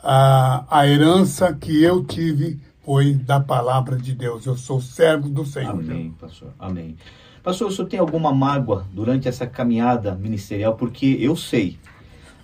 [0.03, 4.45] a, a herança que eu tive foi da palavra de Deus.
[4.45, 5.71] Eu sou servo do Senhor.
[5.71, 6.49] Amém, pastor.
[6.59, 6.97] Amém.
[7.43, 10.75] Pastor, o senhor tem alguma mágoa durante essa caminhada ministerial?
[10.75, 11.79] Porque eu sei,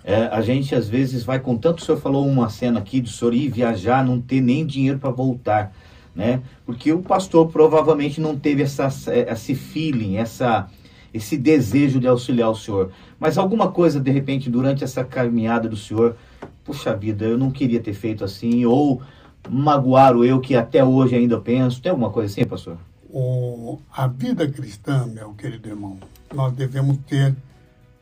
[0.08, 3.08] é, a gente às vezes vai com tanto, o senhor falou uma cena aqui do
[3.08, 5.72] senhor ir viajar, não ter nem dinheiro para voltar
[6.18, 6.42] né?
[6.66, 10.68] Porque o pastor provavelmente não teve essa, esse feeling, essa,
[11.14, 12.90] esse desejo de auxiliar o senhor.
[13.20, 16.16] Mas alguma coisa, de repente, durante essa caminhada do senhor,
[16.64, 19.00] puxa vida, eu não queria ter feito assim, ou
[19.48, 21.80] magoaram eu que até hoje ainda penso.
[21.80, 22.78] Tem alguma coisa assim, pastor?
[23.08, 25.98] O, a vida cristã, meu querido irmão,
[26.34, 27.32] nós devemos ter,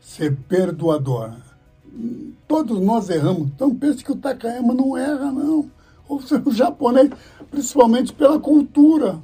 [0.01, 1.33] ser perdoador.
[2.47, 3.47] Todos nós erramos.
[3.47, 5.69] Então pense que o Takayama não erra, não.
[6.07, 6.19] O
[6.51, 7.11] japonês,
[7.49, 9.19] principalmente pela cultura.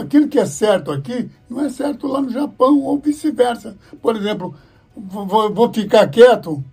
[0.00, 3.76] Aquilo que é certo aqui não é certo lá no Japão, ou vice-versa.
[4.00, 4.54] Por exemplo,
[4.96, 6.64] vou, vou ficar quieto,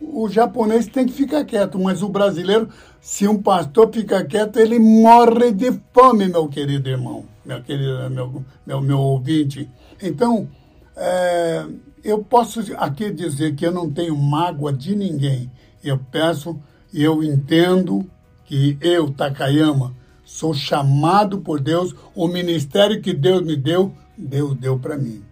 [0.00, 2.68] o japonês tem que ficar quieto, mas o brasileiro,
[3.00, 8.44] se um pastor ficar quieto, ele morre de fome, meu querido irmão, meu querido meu,
[8.66, 9.68] meu, meu ouvinte.
[10.02, 10.48] Então,
[10.96, 11.64] é,
[12.04, 15.50] eu posso aqui dizer que eu não tenho mágoa de ninguém.
[15.82, 16.58] Eu peço,
[16.92, 18.04] eu entendo
[18.44, 19.94] que eu, Takayama,
[20.24, 25.22] sou chamado por Deus, o ministério que Deus me deu, Deus deu para mim.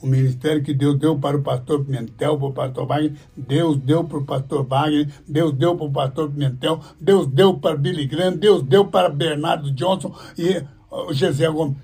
[0.00, 4.04] O ministério que Deus deu para o pastor Pimentel, para o pastor Wagner, Deus deu
[4.04, 8.36] para o pastor Wagner, Deus deu para o pastor Pimentel, Deus deu para Billy Graham,
[8.36, 10.62] Deus deu para Bernardo Johnson e
[11.12, 11.78] José Gomes.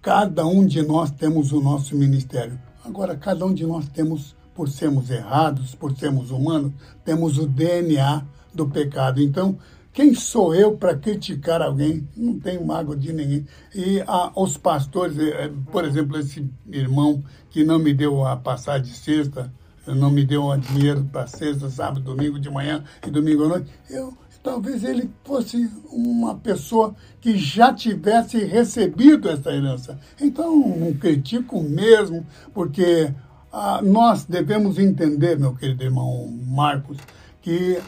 [0.00, 2.58] Cada um de nós temos o nosso ministério.
[2.84, 6.72] Agora, cada um de nós temos, por sermos errados, por sermos humanos,
[7.04, 8.22] temos o DNA
[8.52, 9.22] do pecado.
[9.22, 9.58] Então,
[9.90, 12.06] quem sou eu para criticar alguém?
[12.14, 13.46] Não tenho mágoa de ninguém.
[13.74, 18.82] E ah, os pastores, eh, por exemplo, esse irmão que não me deu a passagem
[18.82, 19.50] de sexta,
[19.86, 24.12] não me deu dinheiro para sexta, sábado, domingo de manhã e domingo à noite, eu,
[24.44, 29.98] talvez ele fosse uma pessoa que já tivesse recebido essa herança.
[30.20, 33.10] Então, não critico mesmo, porque
[33.50, 36.98] ah, nós devemos entender, meu querido irmão Marcos,
[37.40, 37.80] que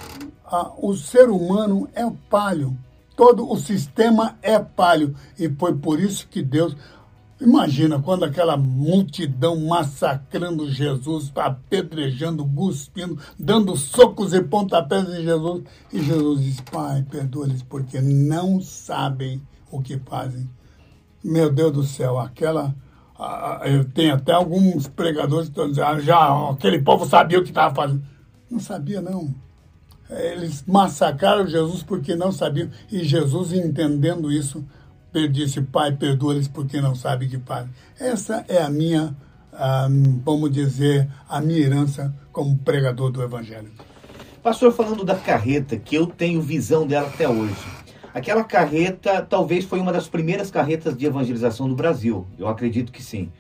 [0.47, 2.75] ah, o ser humano é palho,
[3.15, 5.15] todo o sistema é palho.
[5.39, 6.75] E foi por isso que Deus.
[7.39, 15.63] Imagina quando aquela multidão massacrando Jesus, apedrejando, cuspindo, dando socos e pontapés em Jesus.
[15.93, 20.49] E Jesus diz: Pai, perdoa-lhes, porque não sabem o que fazem.
[21.23, 22.75] Meu Deus do céu, aquela.
[23.67, 27.51] eu tenho até alguns pregadores que estão dizendo: ah, já aquele povo sabia o que
[27.51, 28.03] estava fazendo.
[28.51, 29.35] Não sabia, não
[30.09, 32.71] eles massacraram Jesus porque não sabiam.
[32.91, 34.65] E Jesus, entendendo isso,
[35.29, 37.71] disse: Pai, perdoa-lhes porque não sabem que fazem.
[37.99, 39.17] Essa é a minha,
[40.25, 43.71] vamos dizer, a minha herança como pregador do Evangelho.
[44.43, 47.57] Pastor, falando da carreta, que eu tenho visão dela até hoje.
[48.15, 52.27] Aquela carreta talvez foi uma das primeiras carretas de evangelização do Brasil.
[52.39, 53.31] Eu acredito que sim.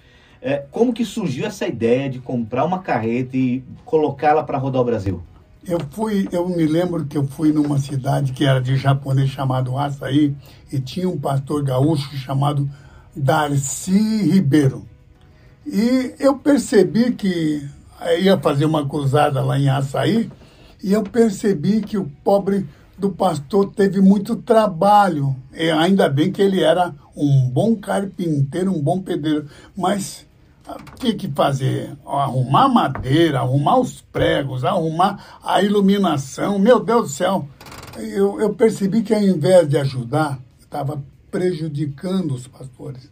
[0.40, 4.84] É, como que surgiu essa ideia de comprar uma carreta e colocá-la para rodar o
[4.84, 5.22] Brasil?
[5.68, 9.76] Eu fui, eu me lembro que eu fui numa cidade que era de japonês chamado
[9.76, 10.32] Açaí
[10.72, 12.70] e tinha um pastor gaúcho chamado
[13.16, 14.86] Darcy Ribeiro.
[15.66, 17.68] E eu percebi que
[18.20, 20.30] ia fazer uma cruzada lá em Açaí
[20.80, 25.34] e eu percebi que o pobre do pastor teve muito trabalho.
[25.52, 30.24] E ainda bem que ele era um bom carpinteiro, um bom pedreiro, mas
[30.98, 31.96] tinha que fazer?
[32.04, 36.58] Arrumar madeira, arrumar os pregos, arrumar a iluminação.
[36.58, 37.48] Meu Deus do céu!
[37.96, 43.10] Eu, eu percebi que ao invés de ajudar, estava prejudicando os pastores.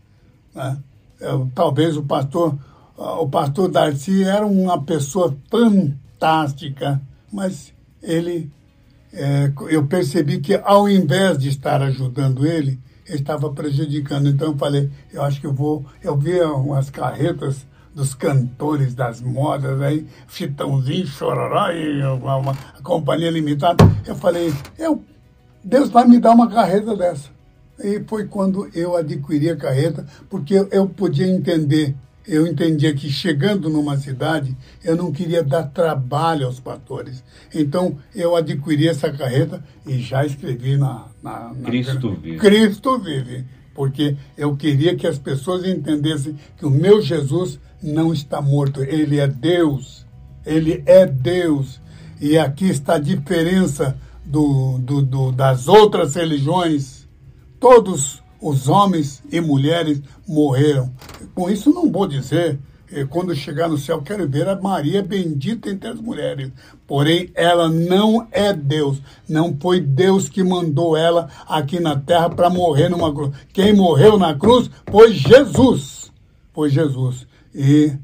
[0.55, 0.79] Né?
[1.21, 2.59] Eu, talvez o pastor,
[2.97, 7.01] o pastor Darcy era uma pessoa fantástica,
[7.33, 8.51] mas ele,
[9.13, 14.29] é, eu percebi que ao invés de estar ajudando ele, estava prejudicando.
[14.29, 15.85] Então eu falei, eu acho que eu vou.
[16.03, 23.31] Eu vi umas carretas dos cantores das modas aí, Chitãozinho, Chororó e uma, uma companhia
[23.31, 23.85] limitada.
[24.05, 25.03] Eu falei, eu,
[25.63, 27.29] Deus vai me dar uma carreta dessa.
[27.79, 31.95] E foi quando eu adquiri a carreta, porque eu, eu podia entender
[32.27, 37.23] eu entendia que chegando numa cidade, eu não queria dar trabalho aos pastores.
[37.55, 41.07] Então, eu adquiri essa carreta e já escrevi na...
[41.23, 42.39] na, na Cristo vive.
[42.39, 43.45] Cristo vive.
[43.75, 48.83] Porque eu queria que as pessoas entendessem que o meu Jesus não está morto.
[48.83, 50.07] Ele é Deus.
[50.47, 51.81] Ele é Deus.
[52.21, 57.07] E aqui está a diferença do, do, do das outras religiões.
[57.61, 60.93] Todos os homens e mulheres morreram.
[61.35, 62.59] Com isso não vou dizer,
[62.93, 66.53] eh, quando chegar no céu, quero ver a Maria bendita entre as mulheres.
[66.87, 69.01] Porém, ela não é Deus.
[69.27, 73.35] Não foi Deus que mandou ela aqui na terra para morrer numa cruz.
[73.51, 76.13] Quem morreu na cruz foi Jesus.
[76.53, 77.27] Foi Jesus.
[77.55, 77.97] E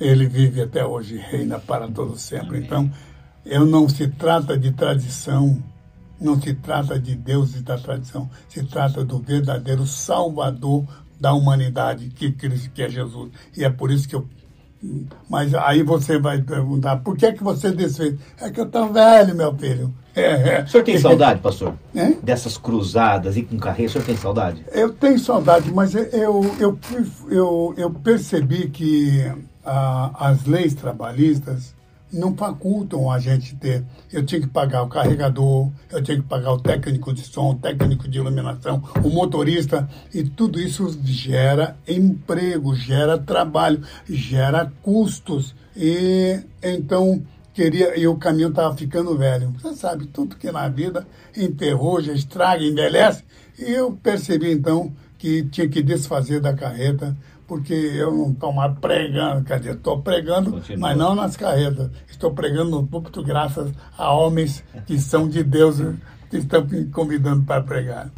[0.00, 2.58] ele vive até hoje, reina para todo sempre.
[2.58, 2.90] Então,
[3.46, 5.62] eu não se trata de tradição
[6.20, 10.84] não se trata de Deus e da tradição, se trata do verdadeiro Salvador
[11.20, 13.30] da humanidade, que, que é Jesus.
[13.56, 14.26] E é por isso que eu.
[15.28, 18.14] Mas aí você vai perguntar, por que, é que você desfez?
[18.40, 19.92] É que eu estou velho, meu filho.
[20.14, 20.22] É,
[20.62, 20.62] é.
[20.62, 21.74] O senhor tem saudade, pastor?
[21.94, 22.12] É?
[22.22, 24.64] Dessas cruzadas e com carreira, o senhor tem saudade?
[24.70, 26.04] Eu tenho saudade, mas eu,
[26.60, 26.78] eu,
[27.28, 29.24] eu, eu percebi que
[29.64, 31.74] ah, as leis trabalhistas
[32.12, 33.84] não facultam a gente ter.
[34.12, 37.54] Eu tinha que pagar o carregador, eu tinha que pagar o técnico de som, o
[37.54, 45.54] técnico de iluminação, o motorista, e tudo isso gera emprego, gera trabalho, gera custos.
[45.76, 47.22] E então
[47.54, 49.52] queria, e o caminho estava ficando velho.
[49.58, 51.06] Você sabe, tudo que na vida
[51.36, 53.24] enterroja, estraga, envelhece.
[53.58, 57.16] E eu percebi então que tinha que desfazer da carreta
[57.48, 60.88] porque eu não estou mais pregando, quer dizer, estou pregando, Continua.
[60.88, 61.90] mas não nas carretas.
[62.06, 65.78] Estou pregando no púlpito graças a homens que são de Deus,
[66.28, 68.10] que estão me convidando para pregar.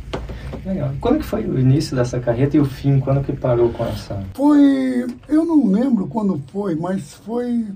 [0.66, 0.92] Legal.
[1.00, 2.98] Quando que foi o início dessa carreta e o fim?
[2.98, 4.20] Quando que parou com essa?
[4.34, 7.68] Foi, eu não lembro quando foi, mas foi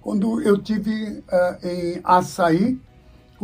[0.00, 2.78] quando eu tive uh, em Açaí,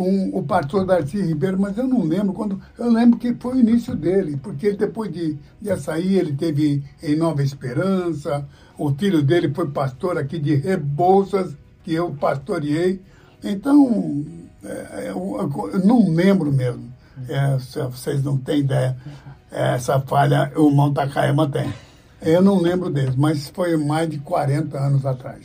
[0.01, 2.59] com o pastor Darcy Ribeiro, mas eu não lembro quando.
[2.79, 7.17] Eu lembro que foi o início dele, porque depois de, de sair ele teve em
[7.17, 8.49] Nova Esperança,
[8.79, 13.03] o filho dele foi pastor aqui de Rebouças, que eu pastoreei.
[13.45, 14.25] Então,
[14.65, 16.91] é, eu, eu, não lembro mesmo.
[17.29, 18.97] É, vocês não têm ideia.
[19.51, 21.71] Essa falha o Montacaema tem.
[22.23, 25.45] Eu não lembro deles, mas foi mais de 40 anos atrás.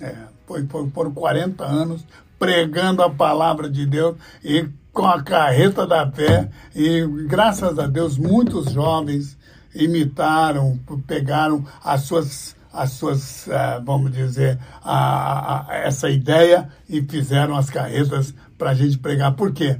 [0.00, 0.14] É,
[0.46, 2.04] foi, foi, foram 40 anos
[2.42, 6.50] pregando a palavra de Deus e com a carreta da fé.
[6.74, 9.38] E graças a Deus, muitos jovens
[9.72, 10.76] imitaram,
[11.06, 17.68] pegaram as suas as suas, uh, vamos dizer, a, a, essa ideia e fizeram as
[17.68, 19.32] carretas para a gente pregar.
[19.32, 19.78] Por quê?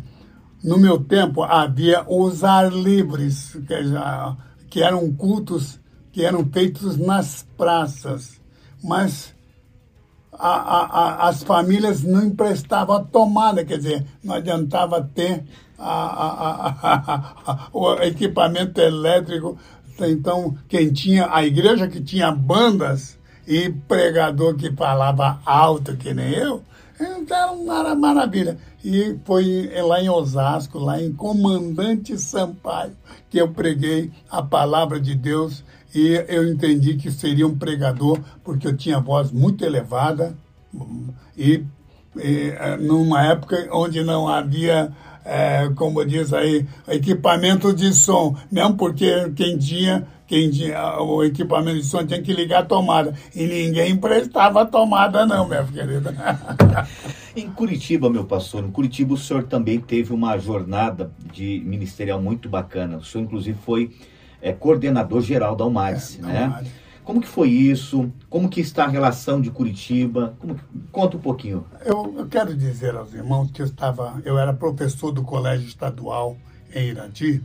[0.63, 4.37] No meu tempo havia os ar livres, que, já,
[4.69, 5.81] que eram cultos
[6.13, 8.39] que eram feitos nas praças.
[8.85, 9.35] Mas
[10.43, 15.45] a, a, as famílias não emprestavam a tomada, quer dizer, não adiantava ter
[17.73, 19.57] o equipamento elétrico.
[20.01, 23.17] Então, quem tinha, a igreja que tinha bandas
[23.47, 26.61] e pregador que falava alto, que nem eu,
[27.01, 28.59] então era maravilha.
[28.85, 32.97] E foi lá em Osasco, lá em Comandante Sampaio,
[33.31, 35.63] que eu preguei a palavra de Deus
[35.95, 40.35] e eu entendi que seria um pregador porque eu tinha voz muito elevada
[41.37, 41.65] e,
[42.17, 44.91] e é, numa época onde não havia,
[45.25, 51.79] é, como diz aí, equipamento de som, mesmo porque quem tinha, quem tinha o equipamento
[51.79, 56.15] de som tinha que ligar a tomada e ninguém emprestava a tomada não, minha querida.
[57.35, 62.47] Em Curitiba, meu pastor, em Curitiba o senhor também teve uma jornada de ministerial muito
[62.47, 62.99] bacana.
[62.99, 63.91] O senhor, inclusive, foi
[64.43, 66.65] é, coordenador geral da UMARS, é, né?
[67.05, 68.13] Como que foi isso?
[68.29, 70.37] Como que está a relação de Curitiba?
[70.39, 70.59] Como,
[70.91, 71.65] conta um pouquinho.
[71.85, 76.37] Eu, eu, quero dizer aos irmãos que eu estava, eu era professor do colégio estadual
[76.73, 77.43] em Irati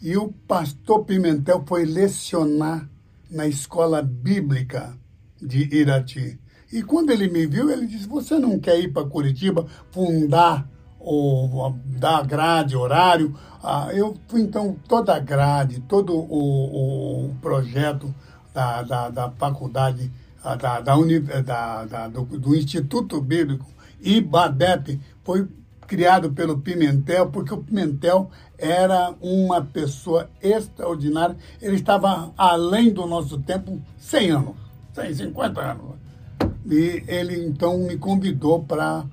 [0.00, 2.88] e o pastor Pimentel foi lecionar
[3.30, 4.96] na escola bíblica
[5.40, 6.38] de Irati.
[6.72, 10.68] E quando ele me viu, ele disse: Você não quer ir para Curitiba fundar
[11.06, 13.32] ou dar grade, horário?
[13.62, 18.12] Ah, eu fui então toda a grade, todo o, o projeto
[18.52, 20.10] da, da, da faculdade,
[20.42, 23.66] ah, da, da, da, da do, do, Instituto Bíblico
[24.00, 25.48] IBADEP foi
[25.86, 28.28] criado pelo Pimentel, porque o Pimentel
[28.58, 31.36] era uma pessoa extraordinária.
[31.62, 34.56] Ele estava além do nosso tempo 100 anos,
[34.92, 35.96] 150 anos.
[36.68, 39.04] E ele então me convidou para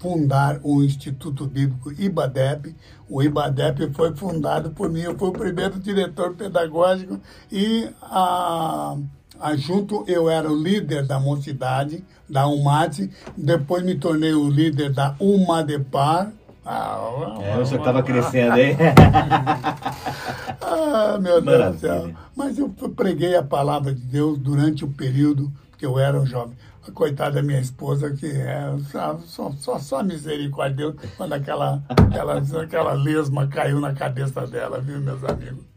[0.00, 2.74] fundar o Instituto Bíblico IBADEP.
[3.08, 7.20] O IBADEP foi fundado por mim, eu fui o primeiro diretor pedagógico
[7.52, 8.96] e a,
[9.38, 14.90] a, junto eu era o líder da mocidade, da UMAT, depois me tornei o líder
[14.92, 16.32] da UMADEPAR,
[16.64, 18.76] ah, é, o senhor estava crescendo, hein?
[20.60, 22.10] ah, meu Deus do céu.
[22.36, 26.56] Mas eu preguei a palavra de Deus durante o período que eu era um jovem.
[26.86, 31.82] A coitada da minha esposa, que é só, só, só misericórdia de Deus, quando aquela,
[31.88, 35.70] aquela, aquela lesma caiu na cabeça dela, viu, meus amigos?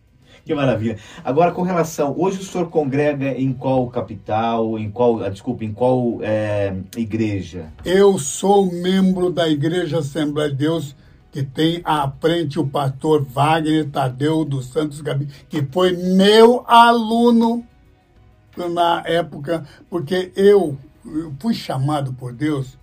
[0.45, 0.97] Que maravilha.
[1.23, 5.71] Agora, com relação, hoje o senhor congrega em qual capital, em qual, ah, desculpa, em
[5.71, 7.71] qual é, igreja?
[7.85, 10.95] Eu sou membro da Igreja Assembleia de Deus,
[11.31, 17.65] que tem à frente o pastor Wagner Tadeu dos Santos Gabi, que foi meu aluno
[18.55, 22.77] na época, porque eu, eu fui chamado por Deus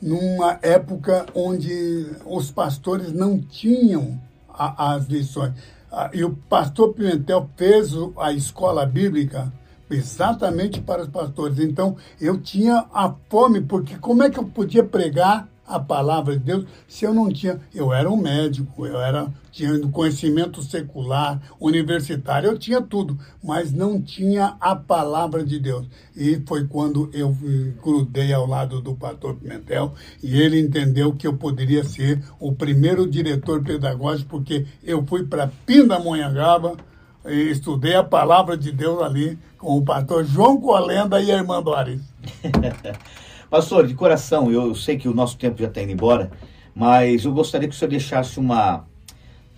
[0.00, 5.54] numa época onde os pastores não tinham a, as lições.
[5.90, 9.52] Ah, e o pastor Pimentel fez a escola bíblica
[9.90, 11.58] exatamente para os pastores.
[11.58, 16.44] Então, eu tinha a fome, porque como é que eu podia pregar a palavra de
[16.44, 17.60] Deus se eu não tinha.
[17.74, 24.02] Eu era um médico, eu era tinha conhecimento secular, universitário, eu tinha tudo, mas não
[24.02, 25.86] tinha a palavra de Deus.
[26.16, 27.36] E foi quando eu
[27.80, 33.08] grudei ao lado do pastor Pimentel e ele entendeu que eu poderia ser o primeiro
[33.08, 36.76] diretor pedagógico, porque eu fui para Pindamonhangaba
[37.24, 41.62] e estudei a palavra de Deus ali com o pastor João Colenda e a irmã
[41.62, 42.02] Doris.
[43.50, 46.30] Pastor, de coração, eu sei que o nosso tempo já está indo embora,
[46.74, 48.84] mas eu gostaria que o senhor deixasse uma,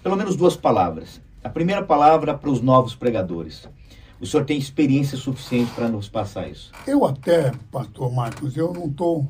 [0.03, 1.21] pelo menos duas palavras.
[1.43, 3.69] A primeira palavra para os novos pregadores.
[4.21, 6.73] O senhor tem experiência suficiente para nos passar isso?
[6.87, 9.27] Eu até, pastor Marcos, eu não estou.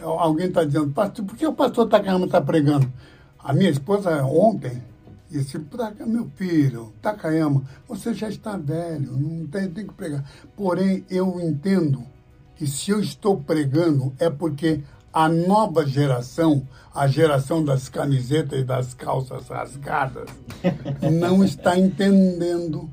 [0.00, 2.90] Alguém está dizendo, pastor, por que o pastor Takayama está pregando?
[3.38, 4.82] A minha esposa ontem
[5.30, 5.58] disse,
[6.06, 10.24] meu filho, Takayama, você já está velho, não tem, tem que pregar.
[10.54, 12.04] Porém, eu entendo
[12.56, 14.82] que se eu estou pregando é porque
[15.12, 20.28] a nova geração, a geração das camisetas e das calças rasgadas,
[21.12, 22.90] não está entendendo.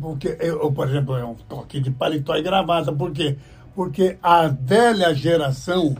[0.00, 2.92] Porque eu, por exemplo, eu estou aqui de paletó e gravata.
[2.92, 3.36] Por quê?
[3.74, 5.96] Porque a velha geração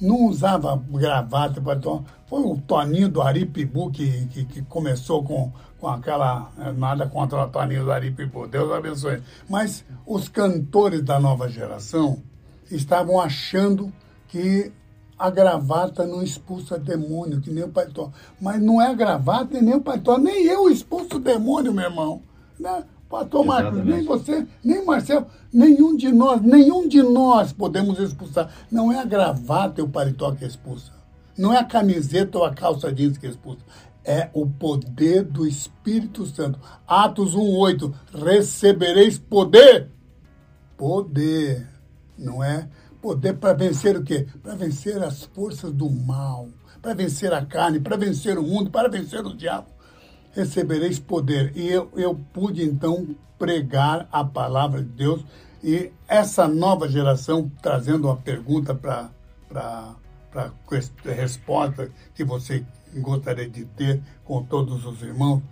[0.00, 2.02] não usava gravata, paletó.
[2.26, 6.50] Foi o Toninho do Aripibu que, que, que começou com com aquela.
[6.58, 9.22] Eh, nada contra o Toninho do Aripibu, Deus abençoe.
[9.48, 12.22] Mas os cantores da nova geração
[12.70, 13.92] estavam achando
[14.28, 14.72] que
[15.18, 18.12] a gravata não expulsa demônio, que nem o paletó.
[18.40, 21.84] Mas não é a gravata e nem o paletó, nem eu expulso o demônio, meu
[21.84, 22.22] irmão.
[22.58, 22.84] Né?
[23.08, 28.50] Pastor Marcos, nem você, nem Marcelo, nenhum de nós, nenhum de nós podemos expulsar.
[28.70, 30.92] Não é a gravata e o paletó que expulsa.
[31.36, 33.64] Não é a camiseta ou a calça jeans que expulsa
[34.08, 36.58] é o poder do Espírito Santo.
[36.86, 37.92] Atos 1:8,
[38.24, 39.90] recebereis poder.
[40.78, 41.68] Poder,
[42.16, 42.66] não é?
[43.02, 44.26] Poder para vencer o quê?
[44.42, 46.48] Para vencer as forças do mal,
[46.80, 49.68] para vencer a carne, para vencer o mundo, para vencer o diabo.
[50.32, 51.52] Recebereis poder.
[51.54, 55.22] E eu, eu pude então pregar a palavra de Deus
[55.62, 59.10] e essa nova geração trazendo uma pergunta para
[59.50, 60.52] para
[61.04, 62.64] resposta que você
[62.96, 65.42] gostaria de ter com todos os irmãos,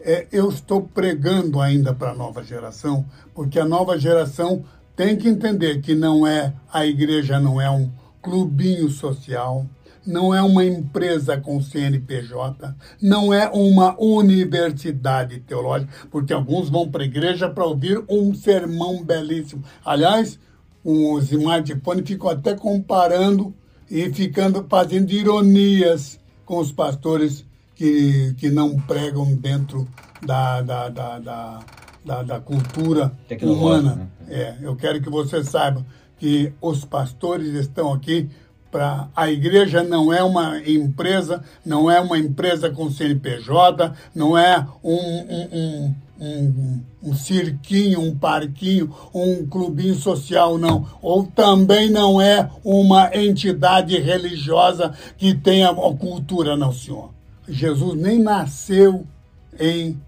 [0.00, 5.28] é, eu estou pregando ainda para a nova geração, porque a nova geração tem que
[5.28, 7.90] entender que não é a igreja não é um
[8.22, 9.66] clubinho social,
[10.06, 17.02] não é uma empresa com CNPJ, não é uma universidade teológica, porque alguns vão para
[17.02, 19.64] a igreja para ouvir um sermão belíssimo.
[19.84, 20.38] Aliás,
[20.84, 23.52] os smartphones ficam até comparando
[23.90, 27.44] e ficando fazendo ironias com os pastores
[27.74, 29.86] que, que não pregam dentro
[30.24, 31.60] da, da, da, da,
[32.04, 33.96] da, da cultura humana.
[33.96, 34.08] Né?
[34.28, 35.84] É, eu quero que você saiba
[36.18, 38.30] que os pastores estão aqui
[38.70, 44.66] para a igreja não é uma empresa, não é uma empresa com CNPJ, não é
[44.82, 50.86] um, um, um, um, um cirquinho, um parquinho, um clubinho social, não.
[51.02, 57.10] Ou também não é uma entidade religiosa que tenha cultura, não, senhor.
[57.48, 59.06] Jesus nem nasceu
[59.58, 59.98] em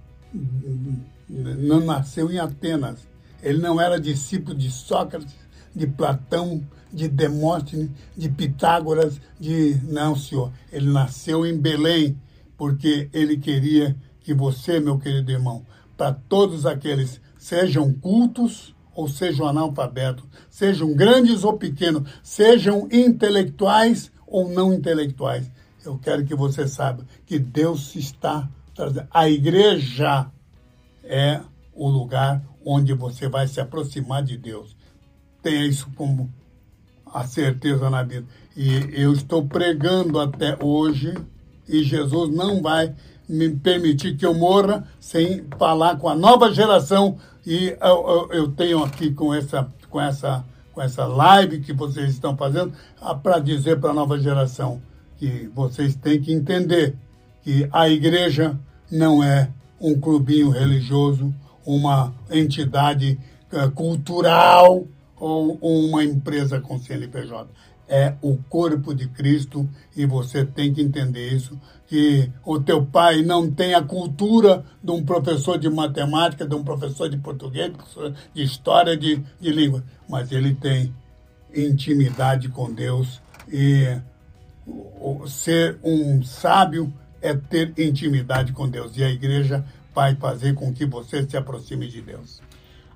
[1.28, 3.06] não nasceu em Atenas.
[3.42, 5.34] Ele não era discípulo de Sócrates,
[5.74, 9.78] de Platão, de Demóstenes, de Pitágoras, de.
[9.84, 10.52] Não, senhor.
[10.72, 12.18] Ele nasceu em Belém,
[12.56, 15.64] porque ele queria que você, meu querido irmão,
[15.98, 24.48] para todos aqueles, sejam cultos ou sejam analfabetos, sejam grandes ou pequenos, sejam intelectuais ou
[24.48, 25.50] não intelectuais.
[25.84, 29.08] Eu quero que você saiba que Deus está trazendo.
[29.10, 30.30] A igreja
[31.02, 31.40] é
[31.74, 34.76] o lugar onde você vai se aproximar de Deus.
[35.42, 36.32] Tenha isso como
[37.06, 38.26] a certeza na vida.
[38.56, 41.14] E eu estou pregando até hoje
[41.66, 42.94] e Jesus não vai
[43.28, 47.18] me permitir que eu morra sem falar com a nova geração.
[47.44, 52.10] E eu, eu, eu tenho aqui com essa, com, essa, com essa live que vocês
[52.10, 52.72] estão fazendo
[53.22, 54.80] para dizer para a nova geração
[55.18, 56.94] que vocês têm que entender
[57.42, 58.56] que a igreja
[58.90, 59.50] não é
[59.80, 61.34] um clubinho religioso,
[61.66, 63.18] uma entidade
[63.52, 67.48] uh, cultural ou uma empresa com CNPJ.
[67.88, 69.66] É o corpo de Cristo
[69.96, 74.90] e você tem que entender isso, que o teu pai não tem a cultura de
[74.90, 77.72] um professor de matemática, de um professor de português,
[78.34, 80.94] de história, de, de língua, mas ele tem
[81.54, 83.98] intimidade com Deus e
[85.26, 88.96] ser um sábio é ter intimidade com Deus.
[88.96, 89.64] E a igreja
[89.94, 92.40] vai fazer com que você se aproxime de Deus.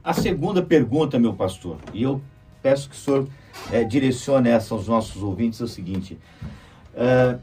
[0.05, 2.21] A segunda pergunta, meu pastor, e eu
[2.63, 3.27] peço que o senhor
[3.71, 6.19] é, direcione essa aos nossos ouvintes, é o seguinte.
[6.95, 7.39] É,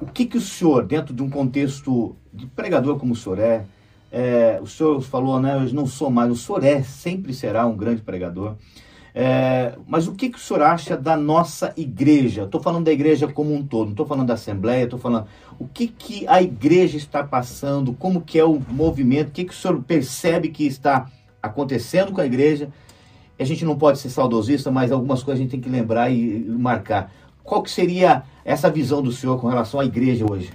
[0.00, 3.64] o que, que o senhor, dentro de um contexto de pregador como o senhor é,
[4.12, 7.76] é o senhor falou, né, eu não sou mais, o senhor é, sempre será um
[7.76, 8.56] grande pregador.
[9.12, 12.44] É, mas o que, que o senhor acha da nossa igreja?
[12.44, 15.26] Estou falando da igreja como um todo, não estou falando da Assembleia, estou falando
[15.58, 19.52] o que, que a igreja está passando, como que é o movimento, o que, que
[19.52, 21.10] o senhor percebe que está
[21.42, 22.70] acontecendo com a igreja.
[23.40, 26.40] A gente não pode ser saudosista, mas algumas coisas a gente tem que lembrar e,
[26.44, 27.12] marcar.
[27.42, 30.52] Qual que seria essa visão do senhor com relação à igreja hoje?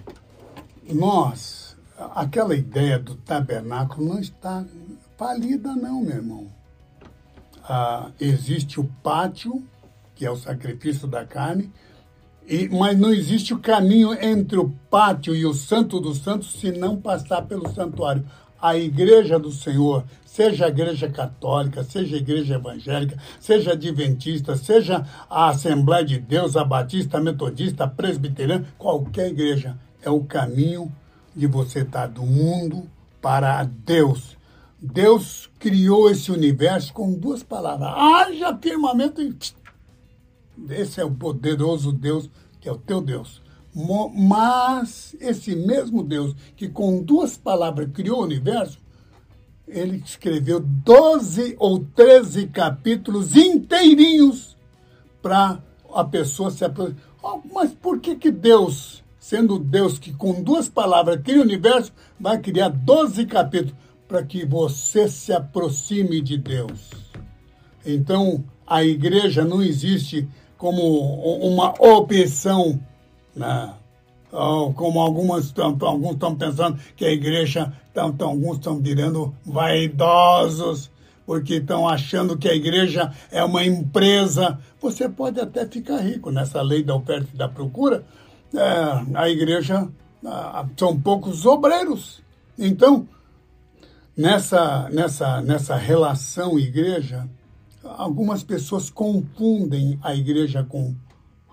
[0.90, 1.76] Nós,
[2.14, 4.64] aquela ideia do tabernáculo não está
[5.18, 6.56] falida não, meu irmão
[7.68, 9.64] ah, existe o pátio,
[10.14, 11.72] que é o sacrifício da carne,
[12.48, 16.72] e, mas não existe o caminho entre o pátio e o santo dos santos se
[16.72, 18.26] não passar pelo santuário.
[18.66, 25.05] A igreja do Senhor, seja a igreja católica, seja a igreja evangélica, seja adventista, seja
[25.30, 30.91] a Assembleia de Deus, a batista, a metodista, a presbiteriana, qualquer igreja, é o caminho
[31.36, 32.89] de você estar do mundo
[33.22, 34.36] para Deus.
[34.82, 39.38] Deus criou esse universo com duas palavras: haja firmamento e.
[40.72, 43.45] Esse é o poderoso Deus, que é o teu Deus.
[43.76, 48.80] Mas esse mesmo Deus, que com duas palavras criou o universo,
[49.68, 54.56] ele escreveu 12 ou 13 capítulos inteirinhos
[55.22, 55.62] para
[55.94, 57.04] a pessoa se aproximar.
[57.22, 61.92] Oh, mas por que, que Deus, sendo Deus que com duas palavras cria o universo,
[62.20, 63.86] vai criar 12 capítulos?
[64.08, 66.90] para que você se aproxime de Deus.
[67.86, 70.82] Então, a igreja não existe como
[71.46, 72.80] uma opção,
[73.36, 73.74] né?
[74.76, 80.92] como algumas alguns estão pensando que a igreja, tão, tão, alguns estão virando vaidosos,
[81.26, 84.60] porque estão achando que a igreja é uma empresa.
[84.82, 88.04] Você pode até ficar rico nessa lei da oferta e da procura.
[88.54, 89.88] É, a igreja
[90.78, 92.22] são poucos obreiros.
[92.58, 93.08] Então,
[94.18, 97.28] Nessa, nessa, nessa relação igreja,
[97.84, 100.96] algumas pessoas confundem a igreja com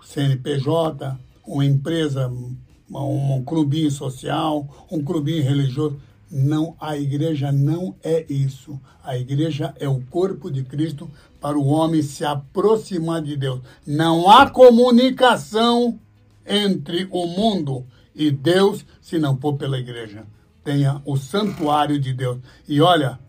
[0.01, 2.55] CNPJ, uma empresa, um,
[2.91, 5.99] um clubinho social, um clubinho religioso.
[6.29, 8.79] Não, a igreja não é isso.
[9.03, 13.61] A igreja é o corpo de Cristo para o homem se aproximar de Deus.
[13.85, 15.99] Não há comunicação
[16.45, 17.85] entre o mundo
[18.15, 20.25] e Deus se não for pela igreja
[20.63, 22.39] tenha o santuário de Deus.
[22.67, 23.19] E olha,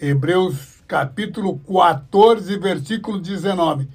[0.00, 3.88] Hebreus capítulo 14, versículo 19.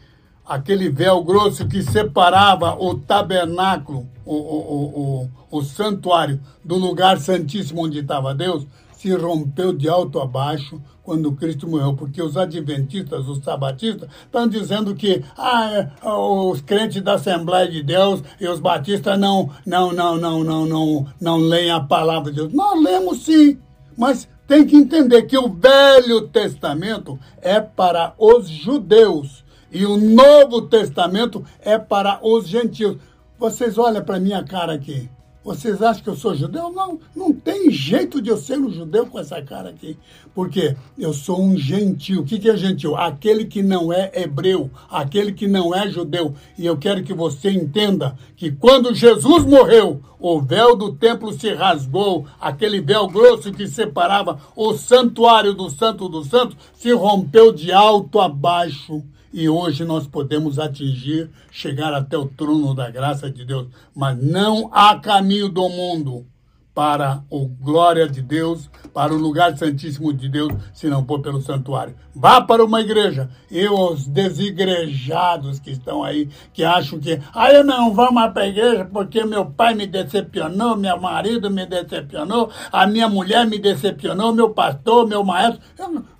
[0.51, 7.85] Aquele véu grosso que separava o tabernáculo, o, o, o, o santuário, do lugar santíssimo
[7.85, 13.29] onde estava Deus, se rompeu de alto a baixo quando Cristo morreu, porque os adventistas,
[13.29, 18.59] os sabatistas, estão dizendo que ah, é, os crentes da Assembleia de Deus e os
[18.59, 22.51] batistas não, não, não, não, não, não, não leem a palavra de Deus.
[22.51, 23.57] Nós lemos sim,
[23.97, 30.63] mas tem que entender que o Velho Testamento é para os judeus e o Novo
[30.63, 32.97] Testamento é para os gentios.
[33.39, 35.09] Vocês olham para minha cara aqui.
[35.43, 36.72] Vocês acham que eu sou judeu?
[36.72, 39.97] Não, não tem jeito de eu ser um judeu com essa cara aqui.
[40.36, 42.22] Porque eu sou um gentil.
[42.22, 42.95] O que, é gentil?
[42.95, 46.36] Aquele que não é hebreu, aquele que não é judeu.
[46.55, 51.51] E eu quero que você entenda que quando Jesus morreu, o véu do templo se
[51.55, 57.72] rasgou, aquele véu grosso que separava o santuário do santo do santo se rompeu de
[57.72, 59.03] alto a baixo
[59.34, 63.67] e hoje nós podemos atingir, chegar até o trono da graça de Deus.
[63.95, 66.25] Mas não há caminho do mundo
[66.73, 71.41] para o glória de Deus, para o lugar santíssimo de Deus, se não for pelo
[71.41, 71.95] santuário.
[72.15, 73.29] Vá para uma igreja.
[73.49, 78.43] E os desigrejados que estão aí, que acham que, ah, eu não vou mais para
[78.43, 83.59] a igreja porque meu pai me decepcionou, meu marido me decepcionou, a minha mulher me
[83.59, 85.61] decepcionou, meu pastor, meu maestro.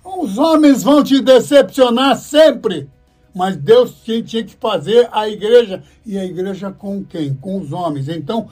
[0.04, 2.90] Os homens vão te decepcionar sempre.
[3.34, 5.82] Mas Deus tinha que fazer a igreja.
[6.04, 7.34] E a igreja com quem?
[7.34, 8.08] Com os homens.
[8.08, 8.48] Então,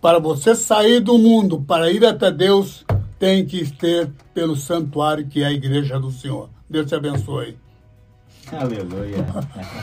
[0.00, 2.84] para você sair do mundo, para ir até Deus,
[3.18, 6.48] tem que ter pelo santuário que é a igreja do Senhor.
[6.70, 7.56] Deus te abençoe.
[8.52, 9.18] Aleluia.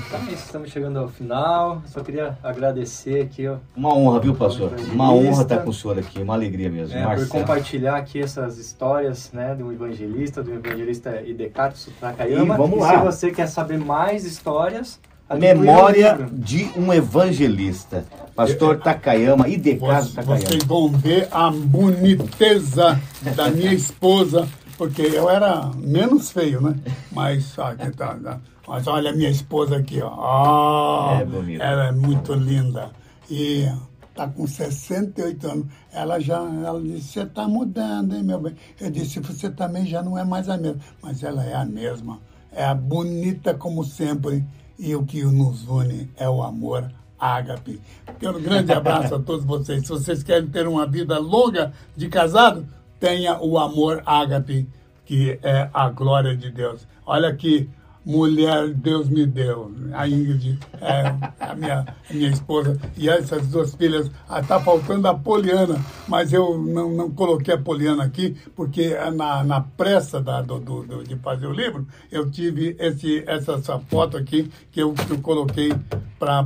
[0.07, 1.81] Então é isso, estamos chegando ao final.
[1.85, 3.47] Só queria agradecer aqui.
[3.47, 4.73] Ó, uma honra, viu, pastor?
[4.91, 6.97] Uma honra estar com o senhor aqui, uma alegria mesmo.
[6.97, 12.55] É, por compartilhar aqui essas histórias né, de um evangelista, do evangelista Idecato Takayama.
[12.55, 12.95] E vamos lá.
[12.95, 14.99] E se você quer saber mais histórias,
[15.39, 18.05] Memória de um evangelista.
[18.35, 20.45] Pastor Takayama, Idecato Takayama.
[20.45, 22.99] Vocês vão ver a boniteza
[23.35, 24.47] da minha esposa
[24.77, 26.75] porque eu era menos feio, né?
[27.11, 28.39] Mas, ó, que tá, tá.
[28.67, 31.13] Mas olha a minha esposa aqui, ó.
[31.13, 31.63] Oh, é bonita.
[31.63, 32.91] Ela é muito linda.
[33.29, 33.67] E
[34.13, 35.65] tá com 68 anos.
[35.91, 38.55] Ela já, ela disse, você tá mudando, hein, meu bem?
[38.79, 40.79] Eu disse, você também já não é mais a mesma.
[41.01, 42.19] Mas ela é a mesma.
[42.51, 44.43] É a bonita como sempre.
[44.77, 47.81] E o que nos une é o amor ágape.
[48.19, 49.83] Quero um grande abraço a todos vocês.
[49.83, 52.67] Se vocês querem ter uma vida longa de casado,
[52.99, 54.67] tenha o amor ágape,
[55.05, 56.85] que é a glória de Deus.
[57.05, 57.69] Olha que
[58.05, 59.71] mulher Deus me deu.
[59.93, 62.79] A Ingrid é a minha, a minha esposa.
[62.95, 64.11] E essas duas filhas.
[64.39, 69.43] Está ah, faltando a Poliana, mas eu não, não coloquei a Poliana aqui, porque na,
[69.43, 74.17] na pressa da, do, do, de fazer o livro, eu tive esse, essa, essa foto
[74.17, 75.73] aqui que eu, que eu coloquei
[76.19, 76.43] para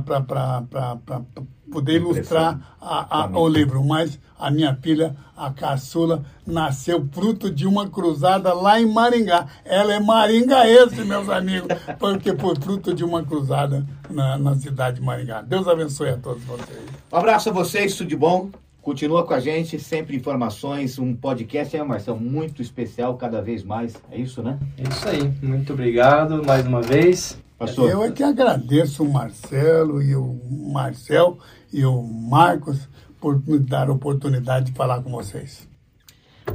[1.70, 3.84] poder ilustrar a, a, o livro.
[3.84, 9.46] Mas a minha filha, a caçula, nasceu fruto de uma cruzada lá em Maringá.
[9.64, 11.68] Ela é maringaense, meus amigos,
[11.98, 15.42] porque foi fruto de uma cruzada na, na cidade de Maringá.
[15.42, 16.80] Deus abençoe a todos vocês.
[17.12, 18.50] Um abraço a vocês, tudo de bom.
[18.82, 23.94] Continua com a gente, sempre informações, um podcast, é, Marcelo, muito especial cada vez mais.
[24.10, 24.58] É isso, né?
[24.78, 25.30] É isso aí.
[25.42, 27.38] Muito obrigado mais uma vez.
[27.58, 27.90] Pastor.
[27.90, 30.34] Eu é que agradeço o Marcelo e o
[30.72, 31.36] Marcel
[31.72, 32.88] e o Marcos
[33.20, 35.68] por me dar a oportunidade de falar com vocês.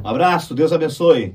[0.02, 1.34] Um abraço, Deus abençoe.